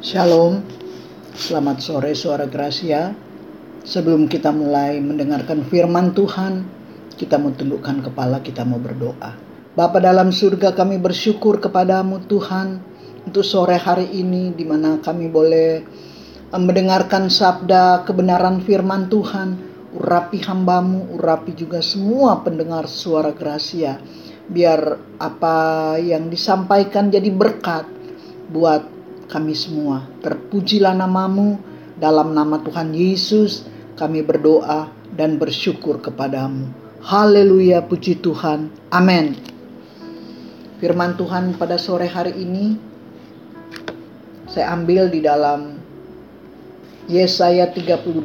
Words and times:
Shalom, 0.00 0.64
selamat 1.36 1.84
sore 1.84 2.16
suara 2.16 2.48
Gracia. 2.48 3.12
Sebelum 3.84 4.32
kita 4.32 4.48
mulai 4.48 4.96
mendengarkan 4.96 5.60
firman 5.68 6.16
Tuhan, 6.16 6.64
kita 7.20 7.36
mau 7.36 7.52
tundukkan 7.52 8.08
kepala, 8.08 8.40
kita 8.40 8.64
mau 8.64 8.80
berdoa. 8.80 9.36
Bapa 9.76 10.00
dalam 10.00 10.32
surga 10.32 10.72
kami 10.72 10.96
bersyukur 10.96 11.60
kepadamu 11.60 12.24
Tuhan 12.24 12.80
untuk 13.28 13.44
sore 13.44 13.76
hari 13.76 14.08
ini 14.08 14.56
di 14.56 14.64
mana 14.64 15.04
kami 15.04 15.28
boleh 15.28 15.84
eh, 16.48 16.56
mendengarkan 16.56 17.28
sabda 17.28 18.08
kebenaran 18.08 18.64
firman 18.64 19.12
Tuhan. 19.12 19.48
Urapi 20.00 20.40
hambamu, 20.48 21.12
urapi 21.20 21.52
juga 21.52 21.84
semua 21.84 22.40
pendengar 22.40 22.88
suara 22.88 23.36
Gracia. 23.36 24.00
Biar 24.48 24.80
apa 25.20 26.00
yang 26.00 26.32
disampaikan 26.32 27.12
jadi 27.12 27.28
berkat 27.28 27.84
buat 28.48 28.99
kami 29.30 29.54
semua. 29.54 30.02
Terpujilah 30.20 30.98
namamu 30.98 31.62
dalam 31.96 32.34
nama 32.34 32.58
Tuhan 32.58 32.90
Yesus 32.90 33.64
kami 33.94 34.26
berdoa 34.26 34.90
dan 35.14 35.38
bersyukur 35.38 36.02
kepadamu. 36.02 36.66
Haleluya 37.00 37.86
puji 37.86 38.18
Tuhan. 38.18 38.68
Amin. 38.90 39.38
Firman 40.82 41.14
Tuhan 41.14 41.54
pada 41.54 41.78
sore 41.78 42.10
hari 42.10 42.34
ini 42.34 42.74
saya 44.50 44.74
ambil 44.74 45.06
di 45.12 45.22
dalam 45.22 45.78
Yesaya 47.06 47.70
38 47.70 48.24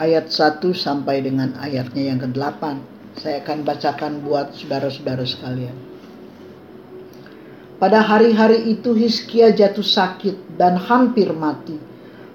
ayat 0.00 0.26
1 0.26 0.60
sampai 0.74 1.22
dengan 1.22 1.54
ayatnya 1.60 2.10
yang 2.10 2.18
ke-8. 2.20 2.62
Saya 3.20 3.44
akan 3.44 3.62
bacakan 3.62 4.24
buat 4.24 4.56
saudara-saudara 4.56 5.22
sekalian. 5.22 5.91
Pada 7.82 7.98
hari-hari 7.98 8.78
itu 8.78 8.94
Hizkia 8.94 9.50
jatuh 9.50 9.82
sakit 9.82 10.54
dan 10.54 10.78
hampir 10.78 11.34
mati. 11.34 11.74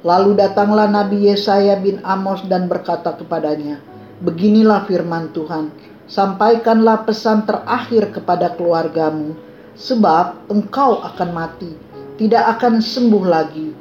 Lalu 0.03 0.35
datanglah 0.35 0.91
Nabi 0.91 1.31
Yesaya 1.31 1.79
bin 1.79 2.03
Amos 2.03 2.43
dan 2.51 2.67
berkata 2.67 3.15
kepadanya, 3.15 3.79
Beginilah 4.19 4.83
firman 4.91 5.31
Tuhan, 5.31 5.71
sampaikanlah 6.03 7.07
pesan 7.07 7.47
terakhir 7.47 8.11
kepada 8.11 8.59
keluargamu, 8.59 9.39
sebab 9.71 10.51
engkau 10.51 10.99
akan 10.99 11.29
mati, 11.31 11.71
tidak 12.19 12.59
akan 12.59 12.83
sembuh 12.83 13.23
lagi. 13.23 13.71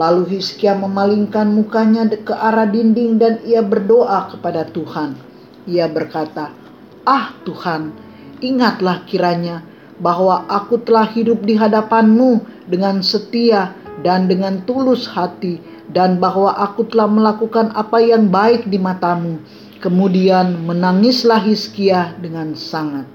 Lalu 0.00 0.40
Hizkia 0.40 0.80
memalingkan 0.80 1.52
mukanya 1.52 2.08
ke 2.08 2.32
arah 2.32 2.64
dinding 2.64 3.20
dan 3.20 3.36
ia 3.44 3.60
berdoa 3.60 4.32
kepada 4.32 4.64
Tuhan. 4.64 5.20
Ia 5.68 5.92
berkata, 5.92 6.56
Ah 7.04 7.36
Tuhan, 7.44 7.92
ingatlah 8.40 9.04
kiranya 9.04 9.71
bahwa 10.02 10.42
aku 10.50 10.82
telah 10.82 11.06
hidup 11.06 11.46
di 11.46 11.54
hadapanmu 11.54 12.42
dengan 12.66 13.00
setia 13.06 13.70
dan 14.02 14.26
dengan 14.26 14.66
tulus 14.66 15.06
hati 15.06 15.62
dan 15.94 16.18
bahwa 16.18 16.50
aku 16.58 16.90
telah 16.90 17.06
melakukan 17.06 17.70
apa 17.72 18.02
yang 18.02 18.26
baik 18.26 18.66
di 18.66 18.82
matamu. 18.82 19.38
Kemudian 19.78 20.62
menangislah 20.66 21.42
Hizkia 21.42 22.18
dengan 22.18 22.54
sangat. 22.58 23.06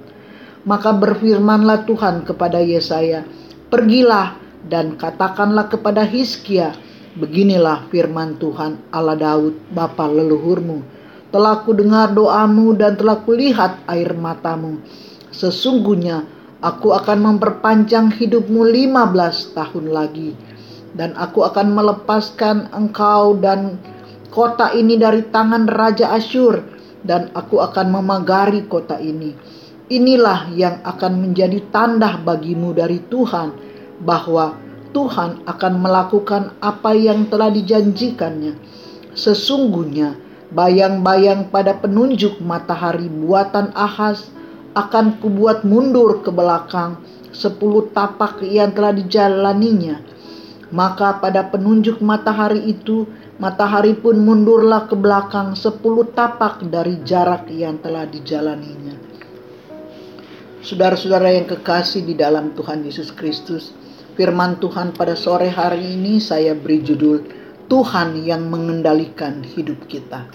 Maka 0.67 0.91
berfirmanlah 0.91 1.87
Tuhan 1.87 2.27
kepada 2.27 2.59
Yesaya, 2.59 3.23
"Pergilah 3.71 4.35
dan 4.67 4.99
katakanlah 4.99 5.71
kepada 5.71 6.03
Hizkia, 6.03 6.75
beginilah 7.15 7.87
firman 7.87 8.35
Tuhan 8.35 8.91
Allah 8.91 9.15
Daud, 9.15 9.55
bapa 9.71 10.05
leluhurmu. 10.11 10.83
Telah 11.31 11.63
ku 11.63 11.71
dengar 11.71 12.11
doamu 12.11 12.75
dan 12.75 12.95
telah 12.99 13.19
kulihat 13.23 13.83
air 13.87 14.11
matamu. 14.15 14.79
Sesungguhnya 15.31 16.36
Aku 16.57 16.89
akan 16.89 17.21
memperpanjang 17.21 18.17
hidupmu 18.17 18.65
15 18.65 19.53
tahun 19.53 19.85
lagi 19.93 20.33
dan 20.97 21.13
aku 21.13 21.45
akan 21.45 21.69
melepaskan 21.69 22.73
engkau 22.73 23.37
dan 23.37 23.77
kota 24.33 24.73
ini 24.73 24.97
dari 24.97 25.21
tangan 25.29 25.69
Raja 25.69 26.17
Asyur 26.17 26.65
dan 27.05 27.29
aku 27.37 27.61
akan 27.61 28.01
memagari 28.01 28.65
kota 28.65 28.97
ini. 28.97 29.37
Inilah 29.87 30.49
yang 30.57 30.81
akan 30.81 31.29
menjadi 31.29 31.61
tanda 31.69 32.17
bagimu 32.17 32.73
dari 32.73 33.05
Tuhan 33.05 33.53
bahwa 34.01 34.57
Tuhan 34.97 35.45
akan 35.45 35.73
melakukan 35.77 36.57
apa 36.57 36.91
yang 36.97 37.29
telah 37.29 37.53
dijanjikannya. 37.53 38.57
Sesungguhnya 39.13 40.17
bayang-bayang 40.49 41.53
pada 41.53 41.77
penunjuk 41.77 42.41
matahari 42.41 43.13
buatan 43.13 43.69
Ahaz 43.77 44.33
akan 44.77 45.17
kubuat 45.17 45.65
mundur 45.65 46.21
ke 46.21 46.29
belakang 46.29 47.01
sepuluh 47.33 47.89
tapak 47.89 48.45
yang 48.45 48.69
telah 48.77 48.93
dijalaninya. 48.93 50.05
Maka 50.69 51.17
pada 51.17 51.47
penunjuk 51.49 52.03
matahari 52.03 52.61
itu, 52.69 53.09
matahari 53.41 53.97
pun 53.97 54.19
mundurlah 54.21 54.85
ke 54.85 54.93
belakang 54.93 55.57
sepuluh 55.57 56.05
tapak 56.13 56.61
dari 56.69 57.01
jarak 57.01 57.49
yang 57.49 57.81
telah 57.81 58.05
dijalaninya. 58.05 58.93
Saudara-saudara 60.61 61.31
yang 61.31 61.47
kekasih 61.47 62.03
di 62.03 62.13
dalam 62.13 62.51
Tuhan 62.51 62.83
Yesus 62.83 63.15
Kristus, 63.15 63.71
firman 64.19 64.59
Tuhan 64.59 64.91
pada 64.91 65.15
sore 65.15 65.47
hari 65.47 65.95
ini 65.95 66.19
saya 66.19 66.51
beri 66.51 66.83
judul 66.83 67.23
Tuhan 67.71 68.19
yang 68.27 68.51
mengendalikan 68.51 69.47
hidup 69.47 69.87
kita. 69.87 70.27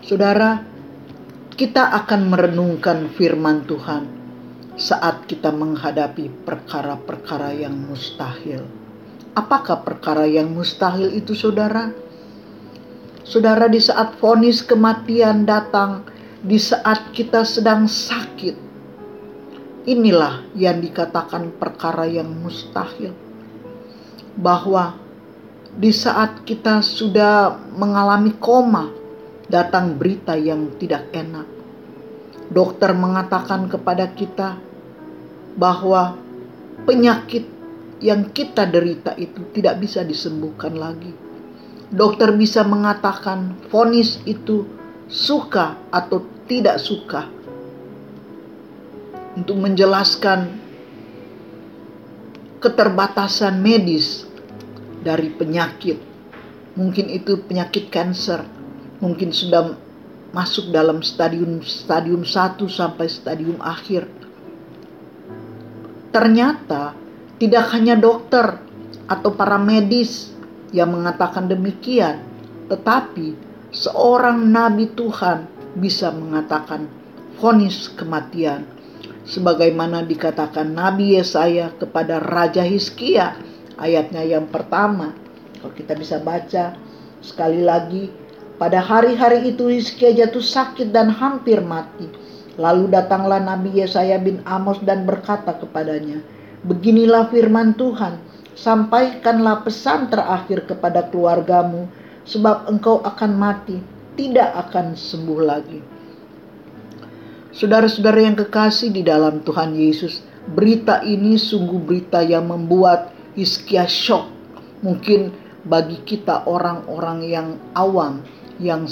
Saudara, 0.00 0.64
kita 1.58 1.90
akan 1.90 2.30
merenungkan 2.30 3.10
firman 3.18 3.66
Tuhan 3.66 4.06
saat 4.78 5.26
kita 5.26 5.50
menghadapi 5.50 6.46
perkara-perkara 6.46 7.50
yang 7.50 7.74
mustahil. 7.74 8.62
Apakah 9.34 9.82
perkara 9.82 10.22
yang 10.22 10.54
mustahil 10.54 11.10
itu, 11.18 11.34
saudara? 11.34 11.90
Saudara, 13.26 13.66
di 13.66 13.82
saat 13.82 14.14
vonis 14.22 14.62
kematian 14.62 15.50
datang, 15.50 16.06
di 16.46 16.62
saat 16.62 17.10
kita 17.10 17.42
sedang 17.42 17.90
sakit, 17.90 18.54
inilah 19.90 20.46
yang 20.54 20.78
dikatakan 20.78 21.58
perkara 21.58 22.06
yang 22.06 22.30
mustahil, 22.38 23.10
bahwa 24.38 24.94
di 25.74 25.90
saat 25.90 26.46
kita 26.46 26.86
sudah 26.86 27.58
mengalami 27.74 28.30
koma, 28.38 28.97
datang 29.48 29.96
berita 29.96 30.36
yang 30.36 30.76
tidak 30.76 31.08
enak. 31.10 31.48
Dokter 32.48 32.92
mengatakan 32.96 33.68
kepada 33.68 34.08
kita 34.12 34.56
bahwa 35.56 36.16
penyakit 36.84 37.44
yang 37.98 38.30
kita 38.30 38.68
derita 38.68 39.16
itu 39.18 39.42
tidak 39.52 39.82
bisa 39.82 40.04
disembuhkan 40.06 40.76
lagi. 40.76 41.12
Dokter 41.88 42.36
bisa 42.36 42.64
mengatakan 42.64 43.56
vonis 43.72 44.20
itu 44.28 44.68
suka 45.08 45.76
atau 45.88 46.20
tidak 46.44 46.76
suka 46.80 47.28
untuk 49.36 49.56
menjelaskan 49.56 50.52
keterbatasan 52.60 53.60
medis 53.60 54.28
dari 55.00 55.32
penyakit. 55.32 55.96
Mungkin 56.76 57.10
itu 57.10 57.40
penyakit 57.42 57.90
kanker 57.90 58.57
mungkin 58.98 59.30
sudah 59.30 59.74
masuk 60.30 60.70
dalam 60.70 61.00
stadium 61.00 61.64
stadium 61.64 62.22
1 62.22 62.60
sampai 62.68 63.06
stadium 63.08 63.58
akhir. 63.64 64.04
Ternyata 66.12 66.96
tidak 67.38 67.64
hanya 67.72 67.94
dokter 67.94 68.58
atau 69.08 69.30
para 69.32 69.56
medis 69.56 70.32
yang 70.74 70.92
mengatakan 70.92 71.48
demikian, 71.48 72.20
tetapi 72.68 73.32
seorang 73.72 74.48
nabi 74.48 74.90
Tuhan 74.92 75.48
bisa 75.78 76.12
mengatakan 76.12 76.88
vonis 77.38 77.88
kematian 77.94 78.66
sebagaimana 79.28 80.02
dikatakan 80.02 80.72
Nabi 80.72 81.20
Yesaya 81.20 81.70
kepada 81.76 82.18
Raja 82.18 82.64
Hizkia 82.64 83.36
ayatnya 83.76 84.24
yang 84.24 84.48
pertama. 84.48 85.12
Kalau 85.60 85.74
kita 85.76 85.92
bisa 85.94 86.16
baca 86.18 86.74
sekali 87.20 87.60
lagi 87.60 88.08
pada 88.58 88.82
hari-hari 88.82 89.54
itu 89.54 89.70
Hizkia 89.70 90.10
jatuh 90.10 90.42
sakit 90.42 90.90
dan 90.90 91.14
hampir 91.14 91.62
mati. 91.62 92.10
Lalu 92.58 92.90
datanglah 92.90 93.38
Nabi 93.38 93.78
Yesaya 93.78 94.18
bin 94.18 94.42
Amos 94.42 94.82
dan 94.82 95.06
berkata 95.06 95.54
kepadanya, 95.54 96.18
Beginilah 96.66 97.30
firman 97.30 97.78
Tuhan, 97.78 98.18
sampaikanlah 98.58 99.62
pesan 99.62 100.10
terakhir 100.10 100.66
kepada 100.66 101.06
keluargamu, 101.06 101.86
sebab 102.26 102.66
engkau 102.66 102.98
akan 103.06 103.32
mati, 103.38 103.78
tidak 104.18 104.50
akan 104.66 104.98
sembuh 104.98 105.40
lagi. 105.46 105.78
Saudara-saudara 107.54 108.26
yang 108.26 108.34
kekasih 108.34 108.90
di 108.90 109.06
dalam 109.06 109.46
Tuhan 109.46 109.78
Yesus, 109.78 110.18
berita 110.50 111.06
ini 111.06 111.38
sungguh 111.38 111.78
berita 111.78 112.26
yang 112.26 112.50
membuat 112.50 113.14
Hizkia 113.38 113.86
shock. 113.86 114.26
Mungkin 114.82 115.30
bagi 115.62 116.02
kita 116.02 116.42
orang-orang 116.50 117.18
yang 117.22 117.48
awam, 117.78 118.26
yang 118.58 118.86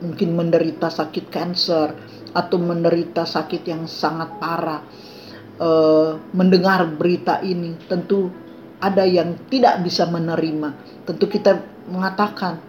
mungkin 0.00 0.36
menderita 0.36 0.88
sakit 0.90 1.28
kanker 1.30 1.88
atau 2.34 2.56
menderita 2.58 3.22
sakit 3.24 3.62
yang 3.62 3.86
sangat 3.86 4.36
parah 4.42 4.82
e, 5.54 5.68
mendengar 6.34 6.82
berita 6.98 7.38
ini 7.46 7.78
tentu 7.86 8.32
ada 8.84 9.08
yang 9.08 9.48
tidak 9.48 9.80
bisa 9.80 10.04
menerima. 10.04 10.76
Tentu 11.08 11.24
kita 11.24 11.56
mengatakan 11.88 12.60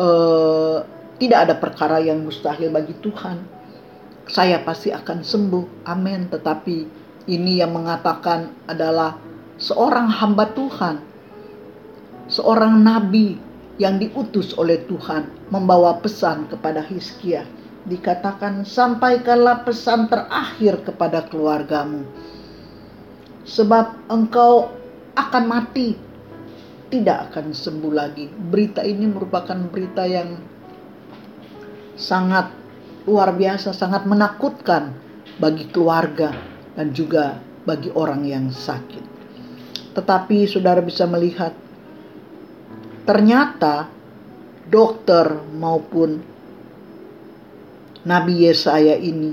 uh, 0.00 0.80
tidak 1.20 1.38
ada 1.48 1.54
perkara 1.60 2.00
yang 2.00 2.24
mustahil 2.24 2.72
bagi 2.72 2.96
Tuhan. 3.04 3.44
Saya 4.24 4.64
pasti 4.64 4.88
akan 4.88 5.20
sembuh, 5.20 5.84
amin. 5.84 6.32
Tetapi 6.32 6.76
ini 7.28 7.60
yang 7.60 7.76
mengatakan 7.76 8.64
adalah 8.64 9.20
seorang 9.60 10.08
hamba 10.08 10.48
Tuhan, 10.56 10.96
seorang 12.32 12.80
nabi 12.80 13.36
yang 13.78 13.98
diutus 13.98 14.54
oleh 14.54 14.86
Tuhan 14.86 15.50
membawa 15.50 15.98
pesan 15.98 16.46
kepada 16.46 16.82
Hizkia. 16.82 17.46
Dikatakan 17.84 18.64
sampaikanlah 18.64 19.66
pesan 19.68 20.08
terakhir 20.08 20.88
kepada 20.88 21.28
keluargamu. 21.28 22.08
Sebab 23.44 24.08
engkau 24.08 24.72
akan 25.12 25.44
mati, 25.44 25.92
tidak 26.88 27.28
akan 27.30 27.52
sembuh 27.52 27.92
lagi. 27.92 28.24
Berita 28.32 28.80
ini 28.80 29.04
merupakan 29.04 29.58
berita 29.68 30.08
yang 30.08 30.40
sangat 31.92 32.48
luar 33.04 33.36
biasa, 33.36 33.76
sangat 33.76 34.08
menakutkan 34.08 34.96
bagi 35.36 35.68
keluarga 35.68 36.32
dan 36.72 36.96
juga 36.96 37.36
bagi 37.68 37.92
orang 37.92 38.24
yang 38.24 38.48
sakit. 38.48 39.04
Tetapi 39.92 40.48
saudara 40.48 40.80
bisa 40.80 41.04
melihat 41.04 41.52
ternyata 43.04 43.88
dokter 44.68 45.40
maupun 45.54 46.20
Nabi 48.04 48.48
Yesaya 48.48 48.96
ini 49.00 49.32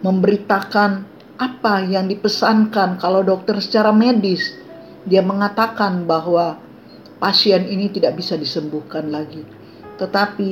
memberitakan 0.00 1.04
apa 1.38 1.84
yang 1.84 2.08
dipesankan 2.08 2.96
kalau 3.00 3.20
dokter 3.24 3.60
secara 3.60 3.92
medis 3.92 4.56
dia 5.08 5.24
mengatakan 5.24 6.04
bahwa 6.04 6.60
pasien 7.18 7.64
ini 7.66 7.88
tidak 7.88 8.20
bisa 8.20 8.36
disembuhkan 8.36 9.08
lagi. 9.08 9.42
Tetapi 9.98 10.50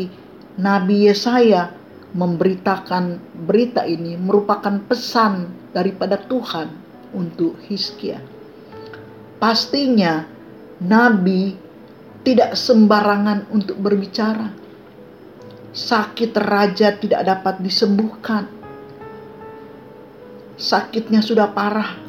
Nabi 0.61 1.09
Yesaya 1.09 1.73
memberitakan 2.17 3.21
berita 3.45 3.85
ini 3.85 4.17
merupakan 4.17 4.81
pesan 4.89 5.53
daripada 5.77 6.17
Tuhan 6.17 6.73
untuk 7.13 7.61
Hizkia. 7.69 8.19
Pastinya 9.37 10.25
nabi 10.81 11.66
tidak 12.27 12.59
sembarangan 12.59 13.47
untuk 13.55 13.79
berbicara 13.79 14.67
sakit 15.77 16.33
raja 16.41 16.97
tidak 16.97 17.21
dapat 17.29 17.61
disembuhkan. 17.61 18.49
Sakitnya 20.57 21.21
sudah 21.21 21.53
parah, 21.53 22.01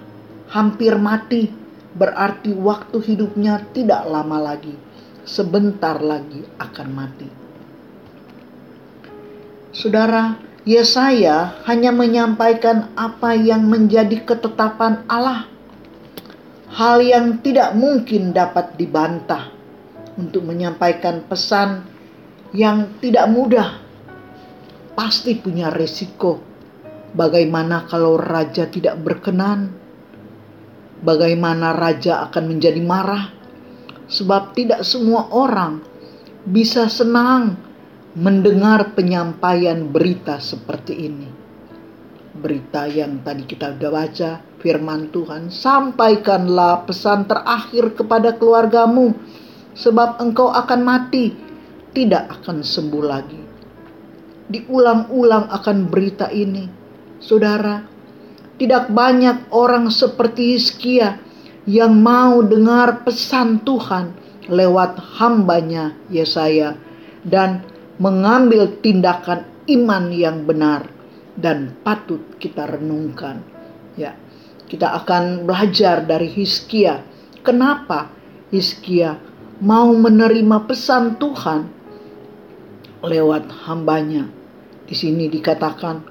hampir 0.55 0.95
mati, 0.95 1.51
berarti 1.91 2.55
waktu 2.55 2.95
hidupnya 3.03 3.59
tidak 3.75 4.07
lama 4.07 4.39
lagi, 4.39 4.71
sebentar 5.27 5.99
lagi 5.99 6.47
akan 6.55 6.87
mati. 6.95 7.27
Saudara, 9.75 10.39
Yesaya 10.63 11.59
hanya 11.67 11.91
menyampaikan 11.91 12.95
apa 12.95 13.35
yang 13.35 13.67
menjadi 13.67 14.23
ketetapan 14.23 15.03
Allah. 15.11 15.51
Hal 16.71 17.03
yang 17.03 17.43
tidak 17.43 17.75
mungkin 17.75 18.31
dapat 18.31 18.79
dibantah 18.79 19.56
untuk 20.17 20.43
menyampaikan 20.43 21.23
pesan 21.29 21.85
yang 22.51 22.97
tidak 22.99 23.29
mudah. 23.29 23.77
Pasti 24.97 25.37
punya 25.37 25.69
resiko. 25.69 26.41
Bagaimana 27.13 27.85
kalau 27.85 28.17
raja 28.17 28.65
tidak 28.67 28.97
berkenan? 28.99 29.71
Bagaimana 31.05 31.77
raja 31.77 32.25
akan 32.25 32.43
menjadi 32.49 32.81
marah? 32.81 33.29
Sebab 34.09 34.57
tidak 34.57 34.81
semua 34.81 35.29
orang 35.29 35.85
bisa 36.47 36.89
senang 36.89 37.59
mendengar 38.17 38.97
penyampaian 38.97 39.85
berita 39.93 40.41
seperti 40.41 40.93
ini. 41.05 41.29
Berita 42.37 42.89
yang 42.89 43.21
tadi 43.21 43.45
kita 43.45 43.77
sudah 43.77 43.91
baca, 43.93 44.31
firman 44.57 45.13
Tuhan, 45.13 45.53
sampaikanlah 45.53 46.89
pesan 46.89 47.29
terakhir 47.29 47.93
kepada 47.93 48.33
keluargamu, 48.37 49.13
sebab 49.77 50.17
engkau 50.17 50.49
akan 50.49 50.81
mati 50.81 51.31
tidak 51.93 52.41
akan 52.41 52.65
sembuh 52.65 53.03
lagi. 53.05 53.41
Diulang-ulang 54.47 55.53
akan 55.53 55.77
berita 55.89 56.33
ini, 56.33 56.65
saudara. 57.21 57.83
Tidak 58.57 58.89
banyak 58.89 59.53
orang 59.53 59.93
seperti 59.93 60.57
Hizkia 60.57 61.21
yang 61.69 61.93
mau 62.01 62.41
dengar 62.41 63.05
pesan 63.05 63.61
Tuhan 63.61 64.17
lewat 64.49 64.97
hambanya 65.21 65.93
Yesaya 66.09 66.73
dan 67.21 67.61
mengambil 68.01 68.81
tindakan 68.81 69.45
iman 69.69 70.09
yang 70.09 70.47
benar 70.49 70.89
dan 71.37 71.77
patut 71.85 72.23
kita 72.41 72.65
renungkan. 72.65 73.45
Ya, 73.93 74.17
kita 74.65 75.05
akan 75.05 75.45
belajar 75.45 76.01
dari 76.01 76.31
Hizkia. 76.31 77.05
Kenapa 77.45 78.09
Hizkia 78.49 79.21
mau 79.57 79.89
menerima 79.89 80.69
pesan 80.69 81.17
Tuhan 81.17 81.65
lewat 83.01 83.49
hambanya. 83.65 84.29
Di 84.87 84.93
sini 84.95 85.27
dikatakan 85.27 86.05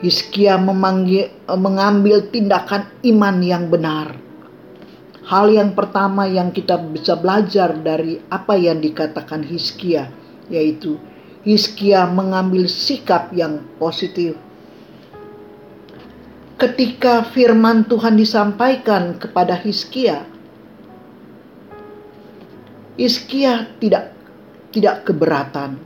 Hizkia 0.00 0.56
memanggil, 0.60 1.28
mengambil 1.48 2.28
tindakan 2.28 2.88
iman 3.04 3.36
yang 3.40 3.68
benar. 3.68 4.16
Hal 5.28 5.46
yang 5.52 5.76
pertama 5.76 6.26
yang 6.26 6.50
kita 6.50 6.80
bisa 6.80 7.14
belajar 7.16 7.76
dari 7.76 8.18
apa 8.32 8.56
yang 8.56 8.80
dikatakan 8.80 9.44
Hizkia 9.44 10.10
yaitu 10.50 10.98
Hizkia 11.46 12.04
mengambil 12.10 12.68
sikap 12.68 13.32
yang 13.32 13.64
positif. 13.80 14.36
Ketika 16.60 17.24
firman 17.32 17.88
Tuhan 17.88 18.20
disampaikan 18.20 19.16
kepada 19.16 19.56
Hizkia, 19.56 20.28
Hizkia 23.00 23.64
tidak 23.80 24.12
tidak 24.76 25.08
keberatan 25.08 25.80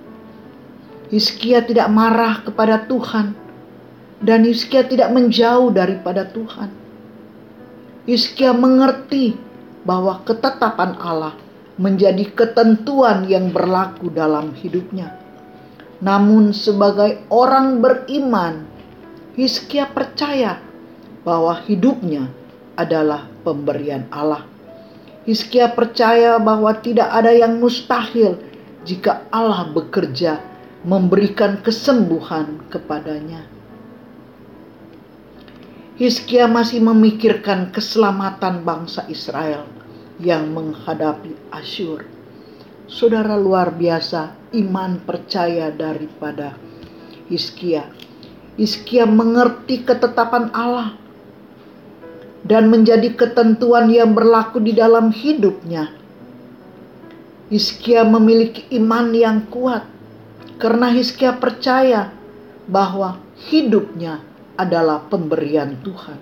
Hizkia 1.14 1.62
tidak 1.62 1.86
marah 1.94 2.42
kepada 2.42 2.90
Tuhan 2.90 3.38
dan 4.24 4.42
Hizkia 4.42 4.88
tidak 4.88 5.12
menjauh 5.12 5.68
daripada 5.68 6.24
Tuhan. 6.24 6.72
Hizkia 8.08 8.56
mengerti 8.56 9.36
bahwa 9.84 10.24
ketetapan 10.24 10.96
Allah 10.96 11.36
menjadi 11.76 12.24
ketentuan 12.32 13.28
yang 13.28 13.52
berlaku 13.52 14.08
dalam 14.08 14.56
hidupnya. 14.56 15.12
Namun 16.00 16.56
sebagai 16.56 17.20
orang 17.28 17.84
beriman, 17.84 18.64
Hizkia 19.36 19.86
percaya 19.92 20.58
bahwa 21.22 21.60
hidupnya 21.68 22.26
adalah 22.80 23.28
pemberian 23.44 24.08
Allah. 24.08 24.53
Hizkia 25.24 25.72
percaya 25.72 26.36
bahwa 26.36 26.76
tidak 26.84 27.08
ada 27.08 27.32
yang 27.32 27.56
mustahil 27.56 28.36
jika 28.84 29.24
Allah 29.32 29.72
bekerja 29.72 30.36
memberikan 30.84 31.64
kesembuhan 31.64 32.60
kepadanya. 32.68 33.48
Hizkia 35.96 36.44
masih 36.44 36.84
memikirkan 36.84 37.72
keselamatan 37.72 38.66
bangsa 38.66 39.08
Israel 39.08 39.64
yang 40.20 40.52
menghadapi 40.52 41.32
Asyur. 41.54 42.04
Saudara 42.84 43.40
luar 43.40 43.72
biasa 43.72 44.36
iman 44.52 45.00
percaya 45.08 45.72
daripada 45.72 46.52
Hizkia. 47.32 47.88
Hizkia 48.60 49.08
mengerti 49.08 49.88
ketetapan 49.88 50.52
Allah 50.52 51.00
dan 52.44 52.68
menjadi 52.68 53.16
ketentuan 53.16 53.88
yang 53.88 54.12
berlaku 54.12 54.60
di 54.60 54.76
dalam 54.76 55.08
hidupnya. 55.08 55.88
Hizkia 57.48 58.04
memiliki 58.04 58.68
iman 58.76 59.12
yang 59.16 59.48
kuat 59.48 59.84
karena 60.60 60.92
Hizkia 60.92 61.36
percaya 61.36 62.12
bahwa 62.68 63.20
hidupnya 63.48 64.20
adalah 64.56 65.08
pemberian 65.08 65.76
Tuhan. 65.80 66.20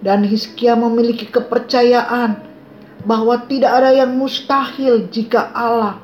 Dan 0.00 0.24
Hizkia 0.24 0.76
memiliki 0.80 1.28
kepercayaan 1.28 2.40
bahwa 3.04 3.36
tidak 3.44 3.72
ada 3.84 3.92
yang 3.92 4.16
mustahil 4.16 5.08
jika 5.12 5.52
Allah 5.52 6.00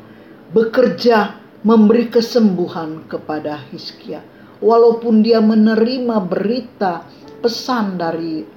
bekerja 0.53 1.37
memberi 1.65 2.13
kesembuhan 2.13 3.09
kepada 3.09 3.61
Hizkia. 3.73 4.21
Walaupun 4.61 5.21
dia 5.21 5.41
menerima 5.41 6.17
berita 6.25 7.05
pesan 7.45 8.01
dari 8.01 8.56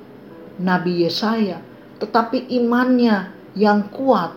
Nabi 0.60 1.08
Yesaya, 1.08 1.64
tetapi 2.04 2.52
imannya 2.52 3.32
yang 3.56 3.88
kuat 3.90 4.36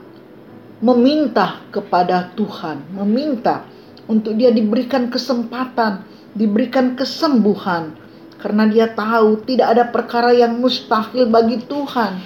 meminta 0.82 1.62
kepada 1.74 2.30
Tuhan, 2.34 2.82
meminta 2.94 3.66
untuk 4.06 4.34
dia 4.38 4.50
diberikan 4.50 5.10
kesempatan, 5.10 6.02
diberikan 6.34 6.98
kesembuhan 6.98 7.94
karena 8.42 8.66
dia 8.66 8.90
tahu 8.90 9.46
tidak 9.46 9.78
ada 9.78 9.84
perkara 9.86 10.34
yang 10.34 10.58
mustahil 10.58 11.30
bagi 11.30 11.62
Tuhan. 11.62 12.18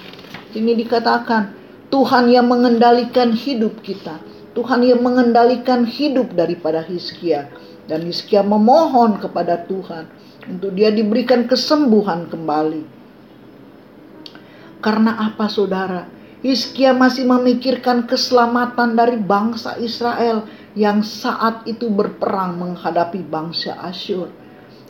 Ini 0.57 0.73
dikatakan 0.73 1.53
Tuhan 1.93 2.33
yang 2.33 2.49
mengendalikan 2.49 3.29
hidup 3.37 3.85
kita. 3.85 4.17
Tuhan 4.57 4.81
yang 4.81 5.05
mengendalikan 5.05 5.85
hidup 5.85 6.33
daripada 6.33 6.81
Hizkia. 6.81 7.53
Dan 7.85 8.09
Hizkia 8.09 8.41
memohon 8.41 9.21
kepada 9.21 9.61
Tuhan 9.69 10.09
untuk 10.49 10.73
dia 10.73 10.89
diberikan 10.89 11.45
kesembuhan 11.45 12.25
kembali. 12.25 12.96
Karena 14.79 15.17
apa 15.31 15.49
saudara? 15.49 16.05
Hizkia 16.45 16.93
masih 16.93 17.25
memikirkan 17.25 18.05
keselamatan 18.05 18.93
dari 18.93 19.17
bangsa 19.17 19.73
Israel 19.81 20.45
yang 20.77 21.01
saat 21.01 21.65
itu 21.65 21.89
berperang 21.89 22.61
menghadapi 22.61 23.25
bangsa 23.25 23.73
Asyur. 23.81 24.29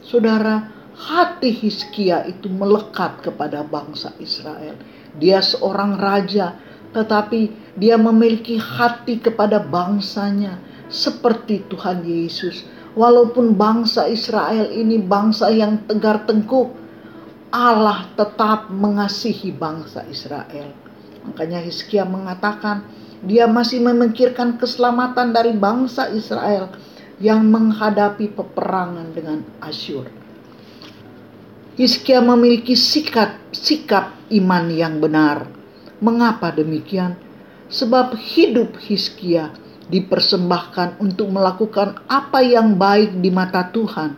Saudara, 0.03 0.67
hati 0.91 1.56
Hizkia 1.56 2.27
itu 2.27 2.51
melekat 2.51 3.24
kepada 3.24 3.63
bangsa 3.63 4.12
Israel. 4.20 4.75
Dia 5.15 5.39
seorang 5.39 5.96
raja, 5.96 6.60
tetapi 6.91 7.74
dia 7.79 7.96
memiliki 7.96 8.60
hati 8.60 9.24
kepada 9.24 9.63
bangsanya 9.63 10.60
seperti 10.91 11.63
Tuhan 11.72 12.03
Yesus. 12.03 12.67
Walaupun 12.98 13.56
bangsa 13.56 14.10
Israel 14.10 14.67
ini 14.74 15.00
bangsa 15.00 15.48
yang 15.53 15.86
tegar 15.86 16.27
tengkuk, 16.27 16.74
Allah 17.51 18.12
tetap 18.20 18.68
mengasihi 18.68 19.56
bangsa 19.56 20.04
Israel. 20.12 20.75
Makanya 21.27 21.63
Hizkia 21.63 22.04
mengatakan, 22.04 22.84
dia 23.24 23.48
masih 23.50 23.82
memikirkan 23.82 24.60
keselamatan 24.60 25.34
dari 25.34 25.56
bangsa 25.56 26.12
Israel 26.13 26.70
yang 27.18 27.44
menghadapi 27.50 28.30
peperangan 28.36 29.10
dengan 29.16 29.42
Asyur. 29.63 30.06
Hizkia 31.77 32.22
memiliki 32.25 32.74
sikap, 32.74 33.38
sikap 33.54 34.13
iman 34.34 34.66
yang 34.74 34.98
benar. 34.98 35.46
Mengapa 36.01 36.54
demikian? 36.54 37.18
Sebab 37.68 38.18
hidup 38.18 38.77
Hizkia 38.82 39.54
dipersembahkan 39.88 41.00
untuk 41.00 41.32
melakukan 41.32 42.01
apa 42.08 42.44
yang 42.44 42.75
baik 42.75 43.18
di 43.22 43.30
mata 43.30 43.68
Tuhan. 43.72 44.16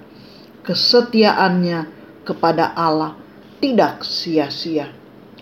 Kesetiaannya 0.66 1.99
kepada 2.30 2.78
Allah 2.78 3.18
tidak 3.58 4.06
sia-sia. 4.06 4.94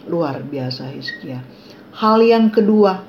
Luar 0.08 0.40
biasa 0.40 0.88
Hizkia. 0.96 1.44
Hal 2.00 2.24
yang 2.24 2.48
kedua, 2.48 3.04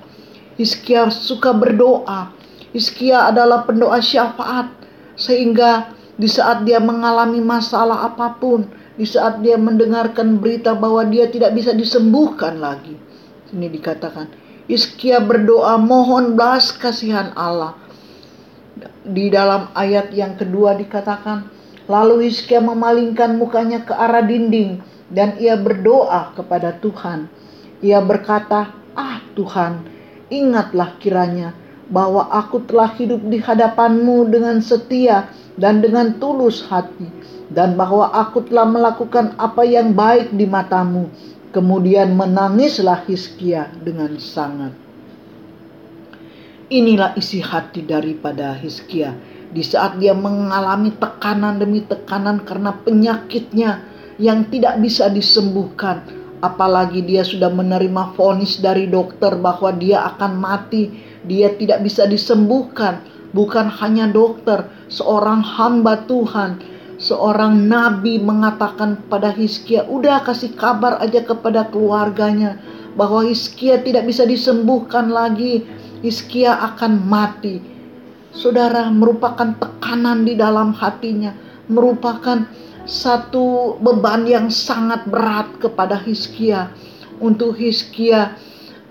Hizkia 0.59 1.07
suka 1.15 1.55
berdoa. 1.55 2.35
Hizkia 2.75 3.31
adalah 3.31 3.63
pendoa 3.63 4.03
syafaat 4.03 4.75
sehingga 5.15 5.95
di 6.19 6.27
saat 6.27 6.67
dia 6.67 6.83
mengalami 6.83 7.39
masalah 7.39 8.11
apa 8.11 8.35
pun, 8.43 8.67
di 8.99 9.07
saat 9.07 9.39
dia 9.39 9.55
mendengarkan 9.55 10.43
berita 10.43 10.75
bahwa 10.75 11.07
dia 11.07 11.31
tidak 11.31 11.55
bisa 11.55 11.71
disembuhkan 11.71 12.59
lagi. 12.59 12.99
Ini 13.55 13.71
dikatakan, 13.71 14.27
Hizkia 14.67 15.23
berdoa 15.23 15.79
mohon 15.79 16.35
belas 16.35 16.75
kasihan 16.75 17.31
Allah. 17.39 17.79
Di 19.07 19.31
dalam 19.31 19.71
ayat 19.73 20.11
yang 20.13 20.35
kedua 20.35 20.75
dikatakan, 20.75 21.58
lalu 21.89 22.29
Hizkia 22.29 22.61
memalingkan 22.61 23.41
mukanya 23.41 23.83
ke 23.83 23.97
arah 23.97 24.23
dinding 24.23 24.85
dan 25.09 25.35
ia 25.41 25.57
berdoa 25.57 26.37
kepada 26.37 26.77
Tuhan. 26.79 27.27
Ia 27.81 28.05
berkata, 28.05 28.77
"Ah 28.93 29.25
Tuhan, 29.33 29.99
Ingatlah 30.29 31.01
kiranya 31.01 31.57
bahwa 31.89 32.29
aku 32.29 32.61
telah 32.69 32.93
hidup 33.01 33.25
di 33.33 33.41
hadapanmu 33.41 34.29
dengan 34.29 34.61
setia 34.61 35.33
dan 35.57 35.81
dengan 35.81 36.21
tulus 36.21 36.69
hati, 36.69 37.09
dan 37.49 37.81
bahwa 37.81 38.13
aku 38.13 38.45
telah 38.45 38.69
melakukan 38.69 39.33
apa 39.41 39.65
yang 39.65 39.97
baik 39.97 40.37
di 40.37 40.45
matamu. 40.45 41.09
Kemudian 41.49 42.13
menangislah 42.13 43.09
Hizkia 43.09 43.73
dengan 43.81 44.21
sangat. 44.21 44.77
Inilah 46.69 47.17
isi 47.17 47.41
hati 47.41 47.81
daripada 47.81 48.53
Hizkia 48.53 49.17
di 49.49 49.65
saat 49.65 49.97
dia 49.97 50.13
mengalami 50.13 50.93
tekanan 50.97 51.57
demi 51.57 51.85
tekanan 51.85 52.45
karena 52.45 52.77
penyakitnya 52.85 53.85
yang 54.21 54.45
tidak 54.51 54.77
bisa 54.83 55.09
disembuhkan 55.09 56.19
apalagi 56.39 57.03
dia 57.03 57.27
sudah 57.27 57.51
menerima 57.51 58.15
vonis 58.15 58.63
dari 58.63 58.87
dokter 58.87 59.35
bahwa 59.39 59.75
dia 59.75 60.07
akan 60.15 60.39
mati, 60.39 60.91
dia 61.27 61.53
tidak 61.55 61.83
bisa 61.83 62.07
disembuhkan. 62.07 63.03
Bukan 63.29 63.69
hanya 63.85 64.09
dokter, 64.09 64.73
seorang 64.89 65.45
hamba 65.45 66.01
Tuhan, 66.09 66.65
seorang 66.97 67.69
nabi 67.69 68.17
mengatakan 68.17 69.05
pada 69.13 69.35
Hizkia, 69.37 69.85
"Udah 69.85 70.25
kasih 70.25 70.57
kabar 70.57 70.97
aja 71.05 71.21
kepada 71.21 71.69
keluarganya 71.69 72.57
bahwa 72.97 73.29
Hizkia 73.29 73.85
tidak 73.85 74.09
bisa 74.09 74.25
disembuhkan 74.25 75.13
lagi, 75.13 75.69
Hizkia 76.01 76.57
akan 76.73 77.05
mati." 77.05 77.78
Saudara 78.29 78.93
merupakan 78.93 79.57
tekanan 79.57 80.29
di 80.29 80.37
dalam 80.37 80.77
hatinya, 80.77 81.33
merupakan 81.69 82.45
satu 82.89 83.77
beban 83.81 84.25
yang 84.25 84.49
sangat 84.49 85.05
berat 85.09 85.61
kepada 85.61 86.01
Hizkia 86.01 86.73
untuk 87.21 87.57
Hizkia 87.57 88.37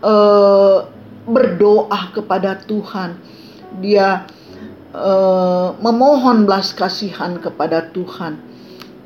uh, 0.06 0.86
berdoa 1.26 2.14
kepada 2.14 2.62
Tuhan. 2.66 3.18
Dia 3.82 4.26
uh, 4.94 5.74
memohon 5.82 6.46
belas 6.46 6.74
kasihan 6.78 7.42
kepada 7.42 7.90
Tuhan. 7.94 8.38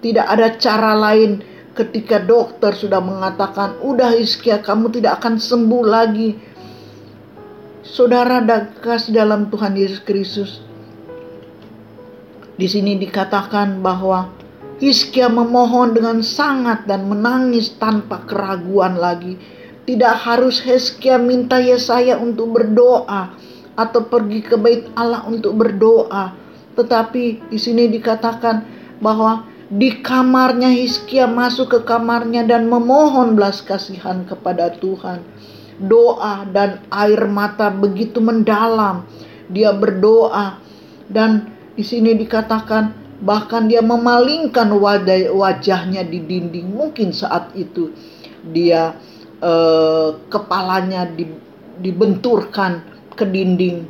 Tidak 0.04 0.26
ada 0.28 0.56
cara 0.60 0.96
lain 0.96 1.44
ketika 1.72 2.20
dokter 2.20 2.76
sudah 2.76 3.00
mengatakan, 3.00 3.80
"Udah 3.80 4.12
Hizkia, 4.12 4.60
kamu 4.60 4.92
tidak 4.92 5.24
akan 5.24 5.40
sembuh 5.40 5.84
lagi." 5.88 6.51
Saudara 7.82 8.46
dan 8.46 8.78
kasih 8.78 9.10
dalam 9.10 9.50
Tuhan 9.50 9.74
Yesus 9.74 10.06
Kristus. 10.06 10.62
Di 12.54 12.70
sini 12.70 12.94
dikatakan 12.94 13.82
bahwa 13.82 14.30
Hizkia 14.78 15.34
memohon 15.34 15.98
dengan 15.98 16.22
sangat 16.22 16.86
dan 16.86 17.10
menangis 17.10 17.74
tanpa 17.82 18.22
keraguan 18.30 19.02
lagi. 19.02 19.34
Tidak 19.90 20.14
harus 20.14 20.62
Hizkia 20.62 21.18
minta 21.18 21.58
Yesaya 21.58 22.22
untuk 22.22 22.54
berdoa 22.54 23.34
atau 23.74 24.06
pergi 24.06 24.46
ke 24.46 24.62
bait 24.62 24.86
Allah 24.94 25.26
untuk 25.26 25.58
berdoa. 25.58 26.38
Tetapi 26.78 27.50
di 27.50 27.58
sini 27.58 27.90
dikatakan 27.90 28.62
bahwa 29.02 29.50
di 29.74 30.06
kamarnya 30.06 30.70
Hizkia 30.70 31.26
masuk 31.26 31.74
ke 31.74 31.80
kamarnya 31.82 32.46
dan 32.46 32.70
memohon 32.70 33.34
belas 33.34 33.66
kasihan 33.66 34.22
kepada 34.30 34.70
Tuhan. 34.78 35.26
Doa 35.82 36.46
dan 36.46 36.86
air 36.94 37.26
mata 37.26 37.74
begitu 37.74 38.22
mendalam. 38.22 39.06
Dia 39.50 39.74
berdoa 39.74 40.62
dan 41.10 41.50
di 41.74 41.82
sini 41.82 42.14
dikatakan 42.16 42.94
bahkan 43.22 43.66
dia 43.66 43.82
memalingkan 43.82 44.70
wajah 44.72 45.34
wajahnya 45.34 46.06
di 46.06 46.22
dinding. 46.22 46.70
Mungkin 46.70 47.10
saat 47.12 47.52
itu 47.58 47.92
dia 48.54 48.94
eh, 49.42 50.10
kepalanya 50.30 51.10
di, 51.10 51.26
dibenturkan 51.82 52.86
ke 53.18 53.26
dinding 53.26 53.86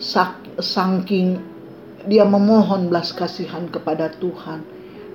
sak, 0.00 0.38
saking 0.58 1.40
dia 2.08 2.24
memohon 2.24 2.88
belas 2.88 3.12
kasihan 3.12 3.68
kepada 3.68 4.08
Tuhan. 4.16 4.64